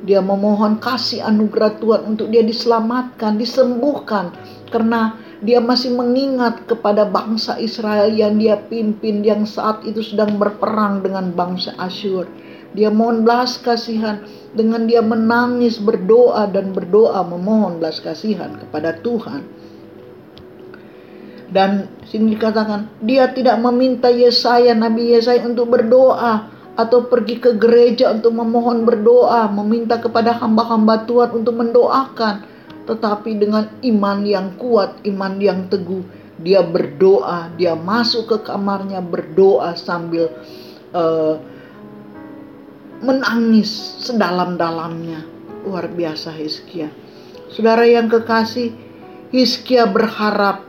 Dia 0.03 0.19
memohon 0.19 0.83
kasih 0.83 1.23
anugerah 1.23 1.79
Tuhan 1.79 2.01
untuk 2.05 2.27
dia 2.27 2.43
diselamatkan 2.43 3.39
disembuhkan. 3.39 4.35
Karena 4.67 5.15
dia 5.43 5.59
masih 5.59 5.91
mengingat 5.91 6.63
kepada 6.63 7.03
bangsa 7.03 7.59
Israel 7.59 8.07
yang 8.15 8.39
dia 8.39 8.55
pimpin 8.55 9.19
yang 9.21 9.43
saat 9.43 9.83
itu 9.83 9.99
sedang 9.99 10.39
berperang 10.39 11.03
dengan 11.03 11.35
bangsa 11.35 11.75
Asyur. 11.75 12.25
Dia 12.73 12.89
mohon 12.89 13.27
belas 13.27 13.59
kasihan. 13.59 14.23
Dengan 14.53 14.85
dia 14.85 15.01
menangis 15.01 15.81
berdoa 15.81 16.45
dan 16.45 16.77
berdoa 16.77 17.25
memohon 17.25 17.81
belas 17.81 17.97
kasihan 17.97 18.53
kepada 18.53 19.01
Tuhan. 19.01 19.41
Dan 21.49 21.89
sini 22.05 22.37
dikatakan 22.37 23.01
dia 23.01 23.33
tidak 23.33 23.57
meminta 23.61 24.13
Yesaya 24.13 24.77
Nabi 24.77 25.17
Yesaya 25.17 25.41
untuk 25.45 25.73
berdoa 25.73 26.53
atau 26.73 27.05
pergi 27.05 27.37
ke 27.37 27.57
gereja 27.57 28.09
untuk 28.13 28.33
memohon 28.33 28.85
berdoa, 28.85 29.45
meminta 29.53 30.01
kepada 30.01 30.33
hamba-hamba 30.37 31.05
Tuhan 31.05 31.29
untuk 31.33 31.53
mendoakan, 31.53 32.52
tetapi 32.83 33.39
dengan 33.39 33.71
iman 33.79 34.19
yang 34.27 34.47
kuat, 34.59 34.99
iman 35.07 35.39
yang 35.39 35.71
teguh, 35.71 36.03
dia 36.43 36.59
berdoa, 36.59 37.53
dia 37.55 37.77
masuk 37.77 38.27
ke 38.27 38.37
kamarnya 38.43 38.99
berdoa 38.99 39.77
sambil 39.79 40.27
uh, 40.91 41.39
menangis 42.99 43.71
sedalam-dalamnya. 44.03 45.23
Luar 45.63 45.87
biasa 45.87 46.35
Hizkia. 46.35 46.91
Saudara 47.47 47.87
yang 47.87 48.11
kekasih, 48.11 48.75
Hizkia 49.31 49.87
berharap 49.87 50.67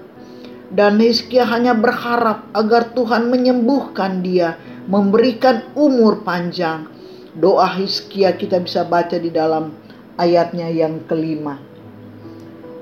dan 0.70 1.02
Hizkia 1.02 1.46
hanya 1.50 1.74
berharap 1.74 2.46
agar 2.54 2.94
Tuhan 2.94 3.26
menyembuhkan 3.26 4.22
dia, 4.22 4.54
memberikan 4.86 5.66
umur 5.74 6.22
panjang. 6.22 6.86
Doa 7.34 7.66
Hizkia 7.66 8.38
kita 8.38 8.62
bisa 8.62 8.86
baca 8.86 9.18
di 9.18 9.34
dalam 9.34 9.74
ayatnya 10.14 10.70
yang 10.70 11.02
kelima. 11.10 11.73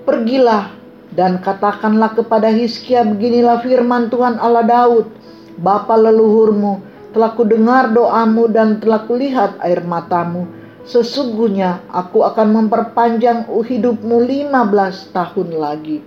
Pergilah 0.03 0.83
Dan 1.13 1.45
katakanlah 1.45 2.17
kepada 2.17 2.49
Hizkia, 2.49 3.05
beginilah 3.05 3.61
firman 3.61 4.09
Tuhan 4.09 4.41
Allah 4.41 4.65
Daud, 4.65 5.13
Bapa 5.61 5.93
leluhurmu, 5.93 6.81
telah 7.13 7.37
kudengar 7.37 7.93
doamu 7.93 8.49
dan 8.49 8.81
telah 8.81 9.05
kulihat 9.05 9.61
air 9.61 9.85
matamu. 9.85 10.49
Sesungguhnya 10.89 11.85
aku 11.93 12.25
akan 12.25 12.65
memperpanjang 12.65 13.45
hidupmu 13.45 14.17
15 14.25 15.13
tahun 15.13 15.49
lagi. 15.53 16.01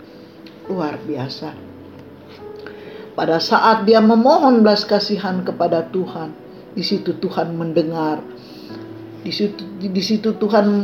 Luar 0.66 0.98
biasa. 1.06 1.54
Pada 3.14 3.38
saat 3.38 3.86
dia 3.86 4.02
memohon 4.02 4.66
belas 4.66 4.84
kasihan 4.84 5.46
kepada 5.46 5.86
Tuhan, 5.94 6.34
di 6.74 6.82
situ 6.82 7.14
Tuhan 7.22 7.54
mendengar. 7.56 8.20
Di 9.22 9.30
situ, 9.30 9.62
di 9.80 10.04
situ 10.04 10.34
Tuhan 10.36 10.84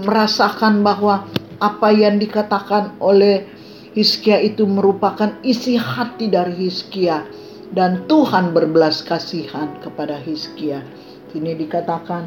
merasakan 0.00 0.80
bahwa 0.80 1.28
apa 1.60 1.92
yang 1.92 2.16
dikatakan 2.16 2.96
oleh 2.98 3.44
Hizkia 3.92 4.40
itu 4.40 4.64
merupakan 4.64 5.36
isi 5.44 5.76
hati 5.76 6.32
dari 6.32 6.56
Hizkia 6.56 7.28
dan 7.76 8.08
Tuhan 8.08 8.56
berbelas 8.56 9.04
kasihan 9.04 9.68
kepada 9.84 10.16
Hizkia. 10.16 10.80
Ini 11.36 11.54
dikatakan 11.54 12.26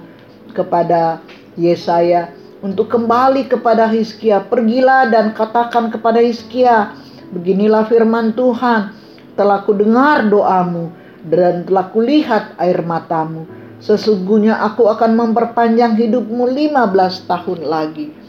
kepada 0.53 1.19
Yesaya 1.57 2.31
untuk 2.63 2.93
kembali 2.93 3.51
kepada 3.51 3.89
Hizkia, 3.91 4.45
pergilah 4.47 5.11
dan 5.11 5.35
katakan 5.35 5.91
kepada 5.91 6.23
Hizkia, 6.23 6.95
beginilah 7.35 7.89
firman 7.91 8.31
Tuhan, 8.37 8.95
telah 9.35 9.65
kudengar 9.67 10.29
doamu 10.29 10.93
dan 11.27 11.67
telah 11.67 11.91
kulihat 11.91 12.55
air 12.61 12.79
matamu. 12.85 13.43
Sesungguhnya 13.83 14.63
aku 14.63 14.87
akan 14.87 15.11
memperpanjang 15.11 15.99
hidupmu 15.99 16.47
15 16.47 17.27
tahun 17.27 17.59
lagi 17.67 18.22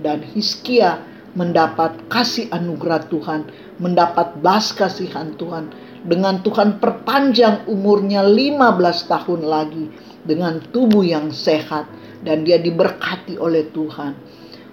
dan 0.00 0.20
Hizkia 0.22 1.00
mendapat 1.36 1.92
kasih 2.08 2.48
anugerah 2.48 3.06
Tuhan, 3.12 3.48
mendapat 3.76 4.40
belas 4.40 4.72
kasihan 4.72 5.36
Tuhan. 5.36 5.68
Dengan 6.06 6.40
Tuhan 6.40 6.78
perpanjang 6.80 7.66
umurnya 7.68 8.24
15 8.24 9.10
tahun 9.10 9.40
lagi 9.44 9.90
dengan 10.24 10.62
tubuh 10.70 11.02
yang 11.02 11.34
sehat 11.34 11.86
dan 12.22 12.46
dia 12.46 12.56
diberkati 12.56 13.36
oleh 13.36 13.68
Tuhan. 13.74 14.16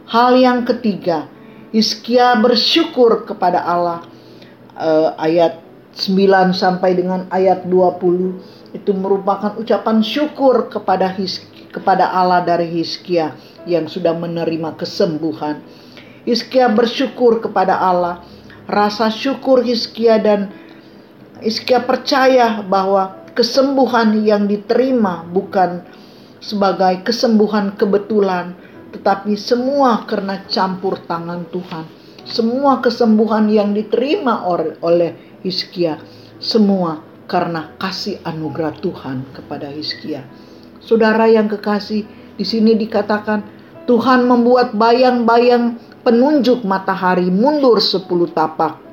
Hal 0.07 0.39
yang 0.39 0.63
ketiga, 0.63 1.27
Hizkia 1.73 2.37
bersyukur 2.39 3.27
kepada 3.27 3.65
Allah. 3.65 4.05
Uh, 4.73 5.13
ayat 5.21 5.61
9 5.93 6.57
sampai 6.57 6.97
dengan 6.97 7.29
ayat 7.29 7.69
20 7.69 8.73
itu 8.73 8.91
merupakan 8.97 9.53
ucapan 9.53 10.01
syukur 10.01 10.65
kepada 10.65 11.13
Hizkia 11.13 11.52
kepada 11.73 12.13
Allah 12.13 12.45
dari 12.45 12.69
Hizkia 12.69 13.33
yang 13.65 13.89
sudah 13.89 14.13
menerima 14.13 14.77
kesembuhan. 14.77 15.59
Hizkia 16.23 16.69
bersyukur 16.71 17.41
kepada 17.41 17.75
Allah. 17.75 18.21
Rasa 18.69 19.11
syukur 19.11 19.65
Hizkia 19.65 20.21
dan 20.21 20.53
Hizkia 21.43 21.83
percaya 21.83 22.63
bahwa 22.63 23.27
kesembuhan 23.35 24.23
yang 24.23 24.47
diterima 24.47 25.27
bukan 25.27 25.83
sebagai 26.39 27.03
kesembuhan 27.03 27.75
kebetulan, 27.75 28.55
tetapi 28.95 29.35
semua 29.35 30.07
karena 30.07 30.47
campur 30.47 31.01
tangan 31.03 31.43
Tuhan. 31.51 31.85
Semua 32.23 32.79
kesembuhan 32.79 33.51
yang 33.51 33.75
diterima 33.75 34.47
oleh 34.79 35.43
Hizkia, 35.43 35.99
semua 36.39 37.03
karena 37.27 37.75
kasih 37.75 38.23
anugerah 38.23 38.79
Tuhan 38.79 39.27
kepada 39.35 39.67
Hizkia. 39.67 40.23
Saudara 40.83 41.31
yang 41.31 41.47
kekasih, 41.47 42.03
di 42.35 42.43
sini 42.43 42.75
dikatakan 42.75 43.39
Tuhan 43.87 44.27
membuat 44.27 44.75
bayang-bayang 44.75 45.79
penunjuk 46.03 46.67
matahari 46.67 47.31
mundur 47.31 47.79
sepuluh 47.79 48.27
tapak. 48.27 48.83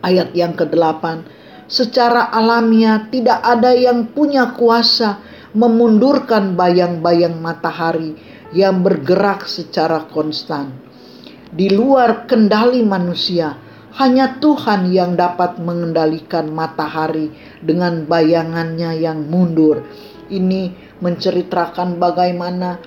Ayat 0.00 0.32
yang 0.32 0.56
ke-8, 0.56 1.28
secara 1.68 2.32
alamiah 2.32 3.04
tidak 3.12 3.36
ada 3.44 3.76
yang 3.76 4.08
punya 4.16 4.56
kuasa 4.56 5.20
memundurkan 5.52 6.56
bayang-bayang 6.56 7.36
matahari 7.36 8.16
yang 8.56 8.80
bergerak 8.80 9.44
secara 9.44 10.08
konstan. 10.08 10.72
Di 11.52 11.68
luar 11.68 12.24
kendali 12.24 12.80
manusia, 12.80 13.60
hanya 14.00 14.40
Tuhan 14.40 14.88
yang 14.88 15.20
dapat 15.20 15.60
mengendalikan 15.60 16.48
matahari 16.48 17.28
dengan 17.60 18.08
bayangannya 18.08 18.96
yang 19.04 19.28
mundur 19.28 19.84
ini 20.28 20.72
menceritakan 21.00 21.96
bagaimana 21.96 22.78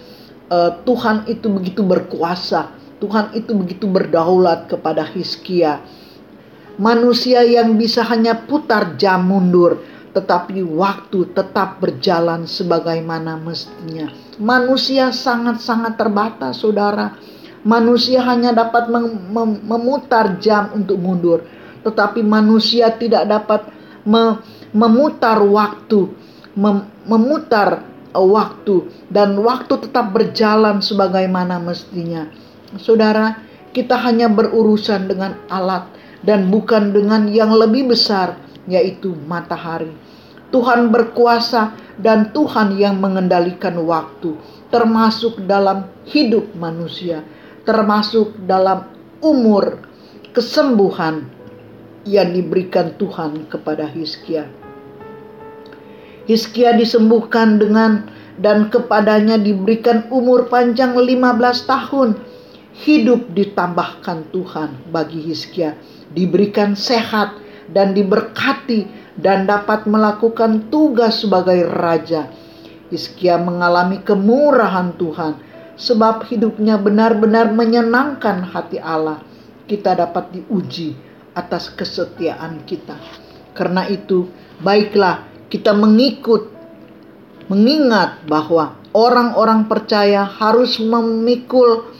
uh, 0.51 0.71
Tuhan 0.83 1.25
itu 1.27 1.47
begitu 1.47 1.81
berkuasa, 1.81 2.73
Tuhan 3.01 3.33
itu 3.33 3.55
begitu 3.57 3.89
berdaulat 3.89 4.69
kepada 4.69 5.01
Hizkia. 5.07 5.81
Manusia 6.81 7.43
yang 7.45 7.75
bisa 7.77 8.01
hanya 8.07 8.47
putar 8.47 8.95
jam 8.95 9.27
mundur, 9.27 9.83
tetapi 10.11 10.63
waktu 10.65 11.31
tetap 11.31 11.79
berjalan 11.79 12.47
sebagaimana 12.47 13.37
mestinya. 13.39 14.11
Manusia 14.39 15.13
sangat-sangat 15.13 15.95
terbatas, 15.95 16.59
saudara. 16.59 17.15
Manusia 17.61 18.25
hanya 18.25 18.57
dapat 18.57 18.89
mem 18.89 19.05
mem 19.29 19.49
memutar 19.61 20.41
jam 20.41 20.73
untuk 20.73 20.97
mundur, 20.97 21.45
tetapi 21.85 22.25
manusia 22.25 22.89
tidak 22.97 23.29
dapat 23.29 23.69
me 24.01 24.41
memutar 24.73 25.37
waktu 25.45 26.09
mem 26.57 26.87
memutar 27.07 27.85
uh, 28.11 28.23
waktu 28.23 28.87
dan 29.07 29.39
waktu 29.39 29.73
tetap 29.87 30.11
berjalan 30.11 30.83
sebagaimana 30.83 31.59
mestinya. 31.59 32.27
Saudara, 32.79 33.39
kita 33.71 33.99
hanya 33.99 34.31
berurusan 34.31 35.07
dengan 35.07 35.35
alat 35.51 35.87
dan 36.23 36.51
bukan 36.51 36.91
dengan 36.91 37.27
yang 37.27 37.51
lebih 37.51 37.91
besar 37.91 38.39
yaitu 38.69 39.15
matahari. 39.27 39.91
Tuhan 40.51 40.91
berkuasa 40.91 41.71
dan 41.95 42.35
Tuhan 42.35 42.75
yang 42.75 42.99
mengendalikan 42.99 43.79
waktu 43.87 44.35
termasuk 44.71 45.43
dalam 45.47 45.87
hidup 46.07 46.55
manusia, 46.55 47.23
termasuk 47.67 48.35
dalam 48.47 48.87
umur 49.19 49.83
kesembuhan 50.31 51.27
yang 52.07 52.31
diberikan 52.31 52.95
Tuhan 52.95 53.45
kepada 53.51 53.85
Hizkia. 53.85 54.60
Hizkia 56.31 56.71
disembuhkan 56.79 57.59
dengan 57.59 58.07
dan 58.39 58.71
kepadanya 58.71 59.35
diberikan 59.35 60.07
umur 60.07 60.47
panjang 60.47 60.95
15 60.95 61.19
tahun. 61.67 62.09
Hidup 62.71 63.35
ditambahkan 63.35 64.31
Tuhan 64.31 64.95
bagi 64.95 65.19
Hizkia, 65.27 65.75
diberikan 66.15 66.71
sehat 66.79 67.35
dan 67.67 67.91
diberkati 67.91 68.87
dan 69.19 69.43
dapat 69.43 69.83
melakukan 69.91 70.71
tugas 70.71 71.19
sebagai 71.19 71.67
raja. 71.67 72.31
Hizkia 72.87 73.35
mengalami 73.35 73.99
kemurahan 73.99 74.95
Tuhan 74.95 75.35
sebab 75.75 76.31
hidupnya 76.31 76.79
benar-benar 76.79 77.51
menyenangkan 77.51 78.55
hati 78.55 78.79
Allah. 78.79 79.19
Kita 79.67 79.99
dapat 79.99 80.31
diuji 80.31 80.95
atas 81.35 81.67
kesetiaan 81.75 82.63
kita. 82.63 82.95
Karena 83.51 83.83
itu, 83.91 84.31
baiklah 84.63 85.30
kita 85.51 85.75
mengikut, 85.75 86.47
mengingat 87.51 88.23
bahwa 88.23 88.79
orang-orang 88.95 89.67
percaya 89.67 90.23
harus 90.23 90.79
memikul 90.79 91.91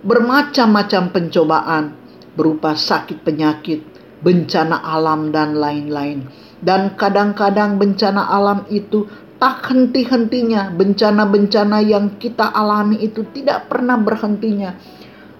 bermacam-macam 0.00 1.12
pencobaan 1.12 1.92
berupa 2.32 2.72
sakit 2.72 3.20
penyakit, 3.20 3.84
bencana 4.24 4.80
alam, 4.80 5.28
dan 5.28 5.60
lain-lain. 5.60 6.24
Dan 6.64 6.96
kadang-kadang 6.96 7.76
bencana 7.76 8.32
alam 8.32 8.64
itu 8.72 9.04
tak 9.36 9.68
henti-hentinya. 9.68 10.72
Bencana-bencana 10.72 11.84
yang 11.84 12.16
kita 12.16 12.48
alami 12.48 13.04
itu 13.04 13.28
tidak 13.36 13.68
pernah 13.68 14.00
berhentinya. 14.00 14.72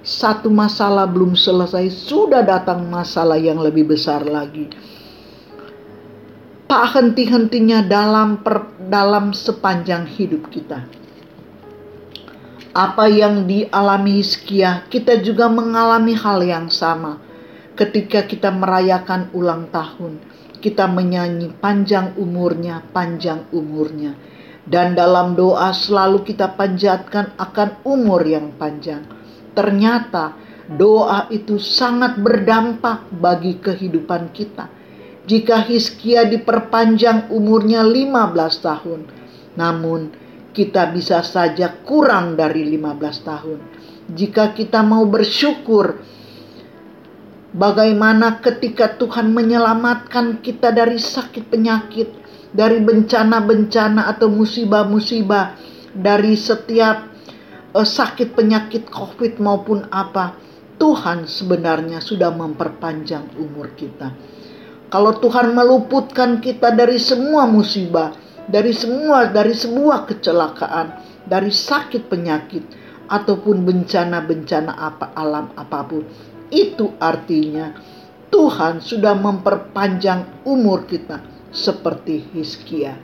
Satu 0.05 0.53
masalah 0.53 1.09
belum 1.09 1.35
selesai, 1.35 1.90
sudah 1.90 2.44
datang 2.44 2.87
masalah 2.87 3.40
yang 3.40 3.59
lebih 3.59 3.88
besar 3.88 4.23
lagi 4.29 4.71
tak 6.69 6.85
henti-hentinya 6.93 7.81
dalam 7.81 8.45
per, 8.45 8.77
dalam 8.77 9.33
sepanjang 9.33 10.05
hidup 10.05 10.53
kita. 10.53 10.85
Apa 12.77 13.09
yang 13.09 13.49
dialami 13.49 14.21
Hizkia, 14.21 14.85
kita 14.93 15.25
juga 15.25 15.49
mengalami 15.49 16.13
hal 16.13 16.45
yang 16.45 16.69
sama. 16.69 17.25
Ketika 17.73 18.29
kita 18.29 18.53
merayakan 18.53 19.33
ulang 19.33 19.73
tahun, 19.73 20.21
kita 20.61 20.85
menyanyi 20.85 21.57
panjang 21.57 22.13
umurnya, 22.21 22.85
panjang 22.93 23.49
umurnya. 23.49 24.13
Dan 24.69 24.93
dalam 24.93 25.33
doa 25.33 25.73
selalu 25.73 26.21
kita 26.29 26.53
panjatkan 26.53 27.33
akan 27.41 27.81
umur 27.89 28.21
yang 28.29 28.53
panjang. 28.61 29.09
Ternyata 29.57 30.37
doa 30.69 31.33
itu 31.33 31.57
sangat 31.57 32.21
berdampak 32.21 33.09
bagi 33.09 33.57
kehidupan 33.57 34.37
kita 34.37 34.78
jika 35.29 35.61
Hizkia 35.69 36.25
diperpanjang 36.25 37.29
umurnya 37.29 37.85
15 37.85 38.64
tahun. 38.64 39.01
Namun 39.61 40.01
kita 40.57 40.88
bisa 40.91 41.21
saja 41.21 41.71
kurang 41.85 42.35
dari 42.35 42.64
15 42.64 43.29
tahun. 43.29 43.59
Jika 44.09 44.57
kita 44.57 44.81
mau 44.81 45.05
bersyukur 45.05 46.01
Bagaimana 47.49 48.45
ketika 48.45 49.01
Tuhan 49.01 49.33
menyelamatkan 49.33 50.45
kita 50.45 50.69
dari 50.69 51.01
sakit 51.01 51.49
penyakit, 51.49 52.12
dari 52.53 52.77
bencana-bencana 52.85 54.05
atau 54.05 54.29
musibah-musibah, 54.29 55.57
dari 55.97 56.37
setiap 56.37 57.09
uh, 57.73 57.88
sakit 57.88 58.37
penyakit 58.37 58.93
COVID 58.93 59.41
maupun 59.41 59.88
apa, 59.88 60.37
Tuhan 60.77 61.25
sebenarnya 61.25 62.05
sudah 62.05 62.29
memperpanjang 62.37 63.41
umur 63.41 63.73
kita. 63.73 64.12
Kalau 64.88 65.20
Tuhan 65.20 65.53
meluputkan 65.53 66.40
kita 66.40 66.72
dari 66.72 66.96
semua 66.96 67.44
musibah, 67.44 68.16
dari 68.48 68.72
semua 68.72 69.29
dari 69.29 69.53
semua 69.53 70.09
kecelakaan, 70.09 71.05
dari 71.29 71.53
sakit 71.53 72.09
penyakit 72.09 72.64
ataupun 73.12 73.68
bencana-bencana 73.68 74.72
apa 74.72 75.12
alam 75.12 75.53
apa 75.61 75.85
pun, 75.85 76.09
itu 76.48 76.96
artinya 76.96 77.77
Tuhan 78.33 78.81
sudah 78.81 79.12
memperpanjang 79.12 80.48
umur 80.48 80.88
kita 80.88 81.20
seperti 81.53 82.24
Hizkia. 82.33 82.96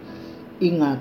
Ingat, 0.64 1.00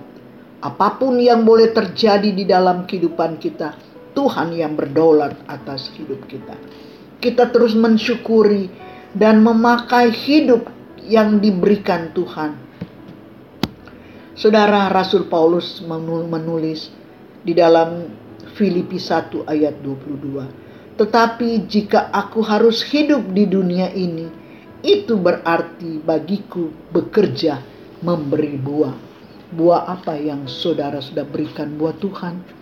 apa 0.63 0.99
pun 0.99 1.15
yang 1.15 1.47
boleh 1.47 1.71
terjadi 1.71 2.27
di 2.31 2.43
dalam 2.43 2.83
kehidupan 2.83 3.39
kita, 3.39 3.75
Tuhan 4.11 4.51
yang 4.51 4.75
berdaulat 4.75 5.47
atas 5.47 5.91
hidup 5.95 6.27
kita. 6.27 6.55
Kita 7.23 7.47
terus 7.51 7.71
mensyukuri 7.71 8.67
dan 9.13 9.45
memakai 9.45 10.09
hidup 10.09 10.65
yang 11.05 11.37
diberikan 11.37 12.11
Tuhan. 12.11 12.57
Saudara 14.33 14.89
Rasul 14.89 15.29
Paulus 15.29 15.81
menulis 15.85 16.89
di 17.45 17.53
dalam 17.53 18.09
Filipi 18.57 18.97
1 18.97 19.45
ayat 19.45 19.77
22 19.81 20.63
tetapi 20.93 21.65
jika 21.65 22.13
aku 22.13 22.45
harus 22.45 22.85
hidup 22.85 23.33
di 23.33 23.49
dunia 23.49 23.89
ini, 23.97 24.29
itu 24.85 25.17
berarti 25.17 25.97
bagiku 25.97 26.69
bekerja 26.93 27.57
memberi 28.05 28.53
buah. 28.61 28.95
Buah 29.53 29.89
apa 29.89 30.17
yang 30.17 30.45
saudara 30.45 31.01
sudah 31.01 31.25
berikan 31.25 31.73
buat 31.77 31.97
Tuhan? 31.97 32.61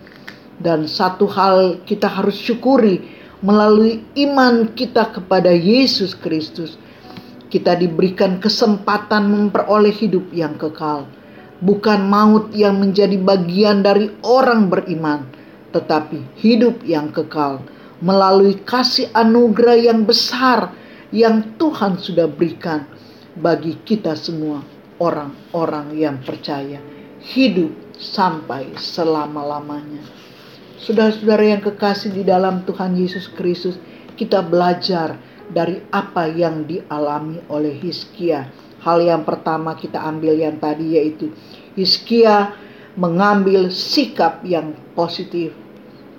Dan 0.56 0.88
satu 0.88 1.28
hal 1.28 1.84
kita 1.84 2.08
harus 2.08 2.36
syukuri 2.40 3.21
melalui 3.42 4.06
iman 4.22 4.70
kita 4.72 5.10
kepada 5.10 5.50
Yesus 5.50 6.14
Kristus. 6.14 6.78
Kita 7.52 7.76
diberikan 7.76 8.40
kesempatan 8.40 9.28
memperoleh 9.28 9.92
hidup 9.92 10.32
yang 10.32 10.56
kekal. 10.56 11.04
Bukan 11.62 12.08
maut 12.08 12.50
yang 12.56 12.80
menjadi 12.80 13.20
bagian 13.20 13.84
dari 13.84 14.10
orang 14.24 14.66
beriman, 14.72 15.28
tetapi 15.70 16.40
hidup 16.40 16.82
yang 16.82 17.12
kekal 17.14 17.62
melalui 18.02 18.58
kasih 18.66 19.06
anugerah 19.14 19.78
yang 19.78 20.02
besar 20.02 20.74
yang 21.14 21.54
Tuhan 21.54 22.02
sudah 22.02 22.26
berikan 22.26 22.82
bagi 23.38 23.78
kita 23.86 24.18
semua 24.18 24.58
orang-orang 24.98 25.94
yang 25.94 26.18
percaya 26.18 26.82
hidup 27.22 27.70
sampai 27.94 28.74
selama-lamanya. 28.74 30.02
Saudara-saudara 30.82 31.46
yang 31.46 31.62
kekasih 31.62 32.10
di 32.10 32.26
dalam 32.26 32.66
Tuhan 32.66 32.98
Yesus 32.98 33.30
Kristus, 33.30 33.78
kita 34.18 34.42
belajar 34.42 35.14
dari 35.46 35.78
apa 35.94 36.26
yang 36.26 36.66
dialami 36.66 37.38
oleh 37.46 37.70
Hizkia. 37.78 38.50
Hal 38.82 38.98
yang 38.98 39.22
pertama 39.22 39.78
kita 39.78 40.02
ambil 40.02 40.34
yang 40.34 40.58
tadi 40.58 40.98
yaitu 40.98 41.30
Hizkia 41.78 42.58
mengambil 42.98 43.70
sikap 43.70 44.42
yang 44.42 44.74
positif 44.98 45.54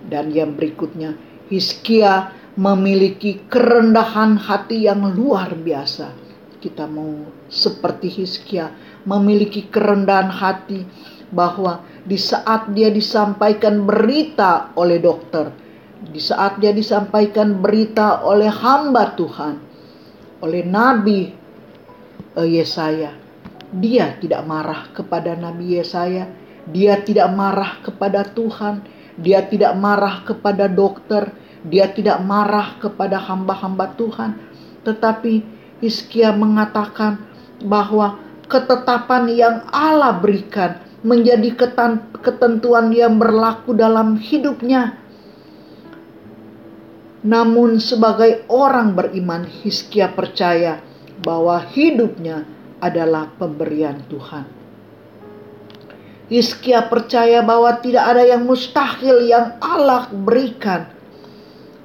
dan 0.07 0.31
yang 0.31 0.55
berikutnya 0.55 1.19
Hizkia 1.51 2.31
memiliki 2.55 3.43
kerendahan 3.51 4.39
hati 4.39 4.87
yang 4.87 5.03
luar 5.11 5.59
biasa. 5.59 6.15
Kita 6.63 6.87
mau 6.87 7.27
seperti 7.51 8.07
Hizkia 8.07 8.71
memiliki 9.03 9.67
kerendahan 9.67 10.31
hati 10.31 10.87
bahwa 11.33 11.81
di 12.05 12.15
saat 12.15 12.69
dia 12.77 12.93
disampaikan 12.93 13.83
berita 13.83 14.71
oleh 14.77 15.01
dokter, 15.01 15.49
di 16.05 16.21
saat 16.21 16.61
dia 16.61 16.69
disampaikan 16.69 17.57
berita 17.57 18.21
oleh 18.21 18.53
hamba 18.53 19.17
Tuhan, 19.17 19.55
oleh 20.45 20.61
Nabi 20.61 21.33
eh, 22.37 22.49
Yesaya, 22.61 23.17
dia 23.73 24.13
tidak 24.21 24.45
marah 24.45 24.93
kepada 24.93 25.33
Nabi 25.33 25.81
Yesaya, 25.81 26.29
dia 26.69 27.01
tidak 27.01 27.33
marah 27.33 27.81
kepada 27.81 28.21
Tuhan, 28.29 28.85
dia 29.17 29.41
tidak 29.49 29.73
marah 29.73 30.21
kepada 30.21 30.69
dokter, 30.69 31.33
dia 31.65 31.89
tidak 31.89 32.21
marah 32.21 32.77
kepada 32.77 33.17
hamba-hamba 33.17 33.97
Tuhan, 33.97 34.37
tetapi 34.85 35.41
Hizkia 35.79 36.31
mengatakan 36.31 37.19
bahwa 37.63 38.19
ketetapan 38.47 39.31
yang 39.31 39.55
Allah 39.71 40.19
berikan 40.19 40.79
menjadi 41.03 41.53
ketentuan 42.23 42.95
yang 42.95 43.19
berlaku 43.19 43.75
dalam 43.75 44.15
hidupnya. 44.15 44.97
Namun 47.23 47.79
sebagai 47.79 48.47
orang 48.51 48.95
beriman, 48.95 49.47
Hizkia 49.47 50.11
percaya 50.11 50.79
bahwa 51.23 51.59
hidupnya 51.71 52.43
adalah 52.83 53.31
pemberian 53.39 54.03
Tuhan. 54.11 54.43
Hizkia 56.27 56.87
percaya 56.87 57.43
bahwa 57.43 57.71
tidak 57.79 58.03
ada 58.03 58.23
yang 58.23 58.43
mustahil 58.47 59.27
yang 59.27 59.59
Allah 59.59 60.07
berikan 60.11 60.87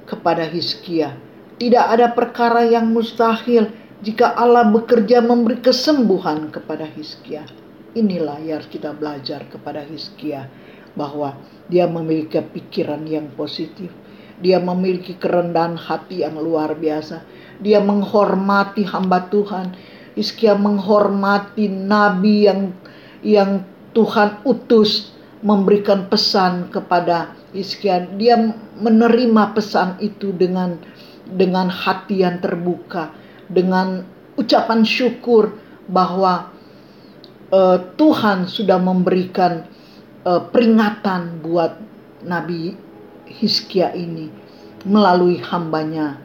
kepada 0.07 0.47
Hizkia. 0.47 1.15
Tidak 1.59 1.85
ada 1.91 2.11
perkara 2.15 2.63
yang 2.63 2.87
mustahil 2.87 3.67
jika 3.99 4.31
Allah 4.31 4.63
bekerja 4.67 5.19
memberi 5.19 5.59
kesembuhan 5.59 6.51
kepada 6.51 6.87
Hizkia. 6.87 7.43
Inilah 7.97 8.37
yang 8.45 8.61
kita 8.69 8.93
belajar 8.93 9.49
kepada 9.49 9.81
Hizkia 9.81 10.45
bahwa 10.93 11.37
dia 11.69 11.89
memiliki 11.89 12.37
pikiran 12.37 13.01
yang 13.09 13.33
positif. 13.33 13.89
Dia 14.39 14.61
memiliki 14.61 15.17
kerendahan 15.17 15.75
hati 15.75 16.21
yang 16.21 16.37
luar 16.37 16.77
biasa. 16.77 17.25
Dia 17.59 17.81
menghormati 17.81 18.85
hamba 18.85 19.27
Tuhan. 19.27 19.73
Hizkia 20.13 20.53
menghormati 20.53 21.65
nabi 21.65 22.45
yang 22.45 22.61
yang 23.25 23.65
Tuhan 23.97 24.45
utus 24.45 25.11
memberikan 25.41 26.07
pesan 26.07 26.69
kepada 26.69 27.33
Hizkia. 27.51 28.05
Dia 28.15 28.37
menerima 28.79 29.57
pesan 29.57 29.97
itu 29.99 30.29
dengan 30.31 30.77
dengan 31.29 31.69
hati 31.69 32.21
yang 32.21 32.41
terbuka, 32.41 33.13
dengan 33.49 34.05
ucapan 34.37 34.81
syukur 34.85 35.57
bahwa 35.89 36.58
uh, 37.51 37.77
Tuhan 37.97 38.49
sudah 38.49 38.77
memberikan 38.81 39.65
uh, 40.25 40.41
peringatan 40.49 41.43
buat 41.43 41.77
Nabi 42.25 42.73
Hizkia 43.29 43.93
ini 43.93 44.29
melalui 44.87 45.37
hambanya 45.41 46.17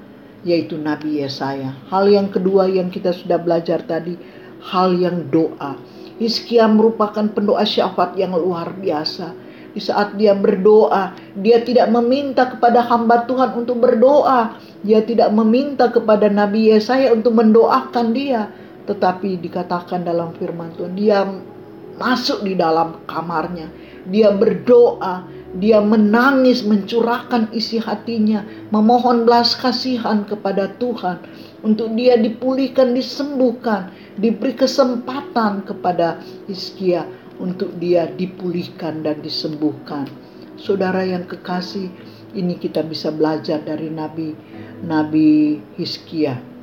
yaitu 0.44 0.76
Nabi 0.76 1.24
Yesaya. 1.24 1.72
Hal 1.88 2.08
yang 2.08 2.28
kedua 2.28 2.68
yang 2.68 2.92
kita 2.92 3.16
sudah 3.16 3.40
belajar 3.40 3.80
tadi, 3.84 4.16
hal 4.60 4.92
yang 4.92 5.32
doa 5.32 5.76
Hizkia 6.14 6.70
merupakan 6.70 7.26
pendoa 7.26 7.66
syafaat 7.66 8.14
yang 8.14 8.38
luar 8.38 8.70
biasa. 8.78 9.34
Di 9.74 9.82
saat 9.82 10.14
dia 10.14 10.30
berdoa, 10.38 11.10
dia 11.34 11.58
tidak 11.58 11.90
meminta 11.90 12.46
kepada 12.46 12.86
hamba 12.86 13.26
Tuhan 13.26 13.58
untuk 13.58 13.82
berdoa. 13.82 14.54
Dia 14.86 15.02
tidak 15.02 15.34
meminta 15.34 15.90
kepada 15.90 16.30
Nabi 16.30 16.70
Yesaya 16.70 17.10
untuk 17.10 17.34
mendoakan 17.34 18.14
dia. 18.14 18.46
Tetapi 18.84 19.40
dikatakan 19.40 20.04
dalam 20.04 20.36
firman 20.36 20.72
Tuhan, 20.76 20.92
dia 20.92 21.24
masuk 21.96 22.42
di 22.44 22.58
dalam 22.58 23.00
kamarnya. 23.08 23.70
Dia 24.04 24.34
berdoa, 24.34 25.24
dia 25.56 25.80
menangis 25.80 26.66
mencurahkan 26.66 27.48
isi 27.54 27.80
hatinya, 27.80 28.44
memohon 28.68 29.24
belas 29.24 29.56
kasihan 29.56 30.26
kepada 30.28 30.76
Tuhan 30.76 31.22
untuk 31.64 31.96
dia 31.96 32.20
dipulihkan, 32.20 32.92
disembuhkan, 32.92 33.88
diberi 34.20 34.52
kesempatan 34.52 35.64
kepada 35.64 36.20
Hizkia 36.44 37.08
untuk 37.40 37.72
dia 37.80 38.10
dipulihkan 38.12 39.00
dan 39.00 39.24
disembuhkan. 39.24 40.04
Saudara 40.60 41.02
yang 41.02 41.24
kekasih, 41.24 41.88
ini 42.36 42.58
kita 42.60 42.84
bisa 42.84 43.08
belajar 43.10 43.62
dari 43.64 43.88
Nabi 43.88 44.36
Nabi 44.84 45.58
Hizkia. 45.80 46.53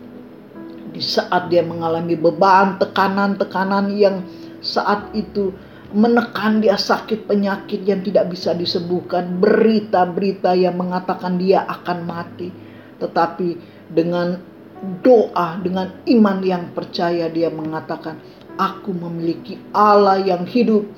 Di 0.92 1.00
saat 1.00 1.48
dia 1.48 1.64
mengalami 1.64 2.20
beban, 2.20 2.76
tekanan-tekanan 2.78 3.96
yang 3.96 4.28
saat 4.60 5.12
itu 5.16 5.56
menekan 5.92 6.64
dia 6.64 6.80
sakit 6.80 7.28
penyakit 7.28 7.84
yang 7.84 8.04
tidak 8.04 8.32
bisa 8.32 8.52
disembuhkan, 8.56 9.40
berita-berita 9.40 10.56
yang 10.56 10.76
mengatakan 10.80 11.40
dia 11.40 11.64
akan 11.68 12.08
mati. 12.08 12.52
Tetapi 13.00 13.50
dengan 13.92 14.52
doa 14.82 15.62
dengan 15.62 15.94
iman 16.10 16.42
yang 16.42 16.74
percaya 16.74 17.30
dia 17.30 17.54
mengatakan 17.54 18.18
aku 18.58 18.90
memiliki 18.98 19.62
Allah 19.78 20.18
yang 20.18 20.50
hidup 20.50 20.90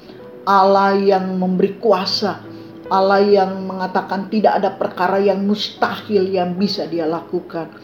Allah 0.48 0.96
yang 0.96 1.36
memberi 1.36 1.76
kuasa 1.84 2.40
Allah 2.88 3.20
yang 3.20 3.68
mengatakan 3.68 4.32
tidak 4.32 4.64
ada 4.64 4.72
perkara 4.72 5.20
yang 5.20 5.44
mustahil 5.44 6.32
yang 6.32 6.56
bisa 6.56 6.88
dia 6.88 7.04
lakukan 7.04 7.76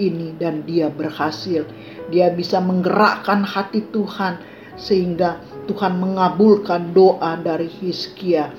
ini 0.00 0.32
dan 0.36 0.64
dia 0.64 0.88
berhasil. 0.88 1.68
Dia 2.08 2.32
bisa 2.32 2.62
menggerakkan 2.62 3.44
hati 3.44 3.84
Tuhan 3.92 4.40
sehingga 4.76 5.42
Tuhan 5.68 6.00
mengabulkan 6.00 6.96
doa 6.96 7.36
dari 7.36 7.68
Hizkia 7.68 8.52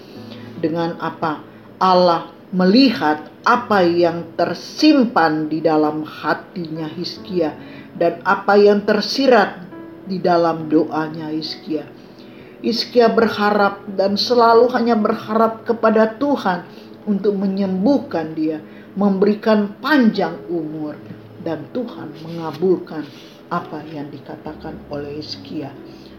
dengan 0.61 0.97
apa? 1.01 1.41
Allah 1.81 2.31
melihat 2.53 3.33
apa 3.43 3.81
yang 3.81 4.37
tersimpan 4.37 5.49
di 5.49 5.59
dalam 5.59 6.05
hatinya 6.05 6.85
Hizkia 6.85 7.57
dan 7.97 8.21
apa 8.23 8.55
yang 8.55 8.85
tersirat 8.85 9.65
di 10.05 10.21
dalam 10.21 10.69
doanya 10.69 11.33
Hizkia. 11.33 11.83
Hizkia 12.63 13.11
berharap 13.11 13.83
dan 13.99 14.15
selalu 14.15 14.71
hanya 14.71 14.95
berharap 14.95 15.67
kepada 15.67 16.15
Tuhan 16.15 16.63
untuk 17.03 17.35
menyembuhkan 17.35 18.31
dia, 18.31 18.63
memberikan 18.95 19.75
panjang 19.83 20.39
umur 20.47 20.95
dan 21.43 21.67
Tuhan 21.75 22.11
mengabulkan 22.23 23.03
apa 23.51 23.83
yang 23.91 24.09
dikatakan 24.09 24.79
oleh 24.89 25.19
Hizkia. 25.19 25.69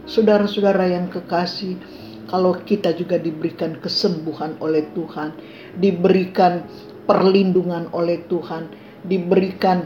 Saudara-saudara 0.04 0.84
yang 0.86 1.08
kekasih, 1.08 1.80
kalau 2.28 2.56
kita 2.62 2.92
juga 2.92 3.16
diberikan 3.16 3.80
kesembuhan 3.80 4.56
oleh 4.60 4.84
Tuhan, 4.92 5.32
diberikan 5.80 6.64
perlindungan 7.08 7.88
oleh 7.92 8.24
Tuhan, 8.28 8.68
diberikan 9.04 9.84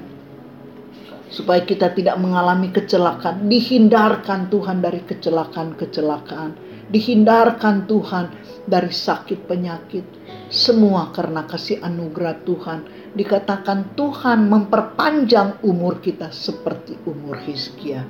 supaya 1.28 1.60
kita 1.62 1.92
tidak 1.92 2.16
mengalami 2.18 2.72
kecelakaan, 2.72 3.46
dihindarkan 3.46 4.48
Tuhan 4.48 4.80
dari 4.80 5.04
kecelakaan-kecelakaan, 5.04 6.50
dihindarkan 6.88 7.84
Tuhan 7.84 8.26
dari 8.64 8.92
sakit 8.92 9.44
penyakit, 9.44 10.04
semua 10.48 11.12
karena 11.12 11.44
kasih 11.44 11.84
anugerah 11.84 12.40
Tuhan. 12.48 12.80
Dikatakan 13.18 13.98
Tuhan 13.98 14.46
memperpanjang 14.46 15.66
umur 15.66 15.98
kita 15.98 16.30
seperti 16.30 16.94
umur 17.02 17.34
Hizkia. 17.42 18.06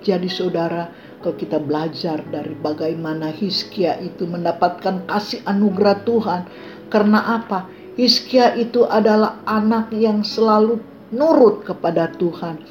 Jadi 0.00 0.24
saudara, 0.32 0.88
kalau 1.20 1.36
kita 1.36 1.60
belajar 1.60 2.24
dari 2.32 2.56
bagaimana 2.56 3.28
Hizkia 3.28 4.00
itu 4.00 4.24
mendapatkan 4.24 5.04
kasih 5.04 5.44
anugerah 5.44 6.00
Tuhan. 6.08 6.40
Karena 6.88 7.36
apa? 7.36 7.68
Hizkia 8.00 8.56
itu 8.56 8.88
adalah 8.88 9.44
anak 9.44 9.92
yang 9.92 10.24
selalu 10.24 10.80
nurut 11.12 11.68
kepada 11.68 12.08
Tuhan. 12.16 12.62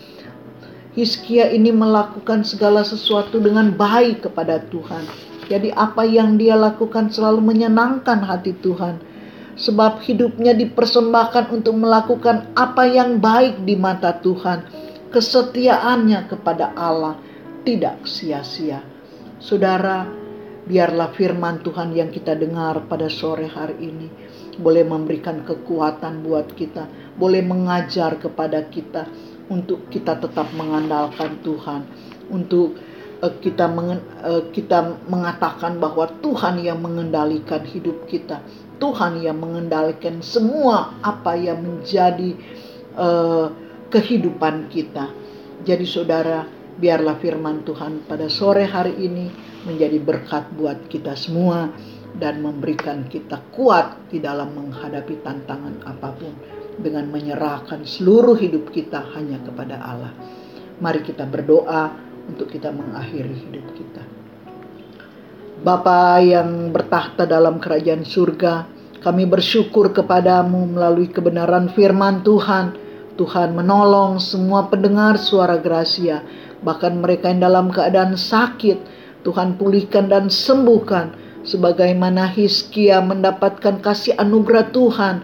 Hizkia 0.98 1.54
ini 1.54 1.70
melakukan 1.70 2.42
segala 2.42 2.82
sesuatu 2.82 3.38
dengan 3.38 3.70
baik 3.70 4.26
kepada 4.26 4.66
Tuhan. 4.74 5.06
Jadi 5.46 5.70
apa 5.78 6.02
yang 6.10 6.42
dia 6.42 6.58
lakukan 6.58 7.13
selalu 7.13 7.54
menyenangkan 7.54 8.26
hati 8.26 8.58
Tuhan. 8.66 8.98
Sebab 9.58 10.06
hidupnya 10.06 10.54
dipersembahkan 10.54 11.50
untuk 11.50 11.76
melakukan 11.82 12.54
apa 12.54 12.86
yang 12.86 13.17
baik 13.17 13.65
di 13.65 13.74
mata 13.74 14.13
Tuhan. 14.22 14.70
Kesetiaannya 15.10 16.30
kepada 16.30 16.78
Allah 16.78 17.17
tidak 17.65 18.06
sia-sia. 18.06 18.86
Saudara, 19.41 20.06
biarlah 20.67 21.10
firman 21.17 21.65
Tuhan 21.65 21.96
yang 21.96 22.13
kita 22.13 22.38
dengar 22.38 22.86
pada 22.86 23.10
sore 23.10 23.50
hari 23.50 23.78
ini 23.82 24.08
boleh 24.58 24.84
memberikan 24.84 25.46
kekuatan 25.46 26.26
buat 26.26 26.52
kita, 26.58 27.15
boleh 27.15 27.46
mengajar 27.46 28.17
kepada 28.17 28.65
kita 28.67 29.06
untuk 29.48 29.88
kita 29.88 30.17
tetap 30.17 30.50
mengandalkan 30.58 31.39
Tuhan, 31.46 31.82
untuk 32.34 32.76
kita 33.41 33.65
mengen, 33.70 34.02
uh, 34.22 34.50
kita 34.54 35.10
mengatakan 35.10 35.82
bahwa 35.82 36.06
Tuhan 36.22 36.62
yang 36.62 36.82
mengendalikan 36.82 37.65
hidup 37.65 38.06
kita, 38.06 38.41
Tuhan 38.78 39.22
yang 39.22 39.42
mengendalikan 39.42 40.22
semua 40.22 40.98
apa 41.02 41.34
yang 41.38 41.62
menjadi 41.62 42.38
uh, 42.98 43.50
kehidupan 43.90 44.70
kita. 44.70 45.10
Jadi 45.66 45.86
saudara, 45.90 46.46
Biarlah 46.78 47.18
firman 47.18 47.66
Tuhan 47.66 48.06
pada 48.06 48.30
sore 48.30 48.70
hari 48.70 49.02
ini 49.02 49.34
menjadi 49.66 49.98
berkat 49.98 50.54
buat 50.54 50.86
kita 50.86 51.18
semua 51.18 51.74
dan 52.13 52.46
memberikan 52.46 53.10
kita 53.10 53.50
kuat 53.50 54.13
di 54.13 54.22
dalam 54.22 54.54
menghadapi 54.54 55.26
tantangan 55.26 55.82
apa 55.90 56.13
pun 56.13 56.38
dengan 56.78 57.10
menyerahkan 57.10 57.82
seluruh 57.82 58.38
hidup 58.38 58.70
kita 58.70 59.10
hanya 59.18 59.42
kepada 59.42 59.82
Allah. 59.82 60.13
Mari 60.78 61.02
kita 61.02 61.26
berdoa 61.26 61.98
untuk 62.30 62.46
kita 62.54 62.70
mengakhiri 62.70 63.34
hidup 63.34 63.66
kita. 63.74 64.16
Bapa 65.58 66.22
yang 66.22 66.70
bertahta 66.70 67.26
dalam 67.26 67.58
kerajaan 67.58 68.06
surga, 68.06 68.70
kami 69.02 69.26
bersyukur 69.26 69.89
kepadamu 69.89 70.78
melalui 70.78 71.10
kebenaran 71.10 71.74
firman 71.74 72.22
Tuhan. 72.22 72.78
Tuhan 73.17 73.58
menolong 73.58 74.22
semua 74.22 74.70
pendengar 74.70 75.17
suara 75.17 75.58
Gracia 75.58 76.22
bahkan 76.62 76.98
mereka 76.98 77.30
yang 77.30 77.41
dalam 77.43 77.67
keadaan 77.70 78.17
sakit, 78.17 78.78
Tuhan 79.22 79.60
pulihkan 79.60 80.10
dan 80.10 80.32
sembuhkan, 80.32 81.13
sebagaimana 81.46 82.30
Hizkia 82.32 83.04
mendapatkan 83.04 83.82
kasih 83.84 84.17
anugerah 84.17 84.72
Tuhan. 84.74 85.15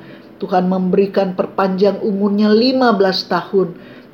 Tuhan 0.42 0.68
memberikan 0.68 1.40
perpanjang 1.40 2.04
umurnya 2.04 2.52
15 2.52 3.32
tahun 3.32 3.68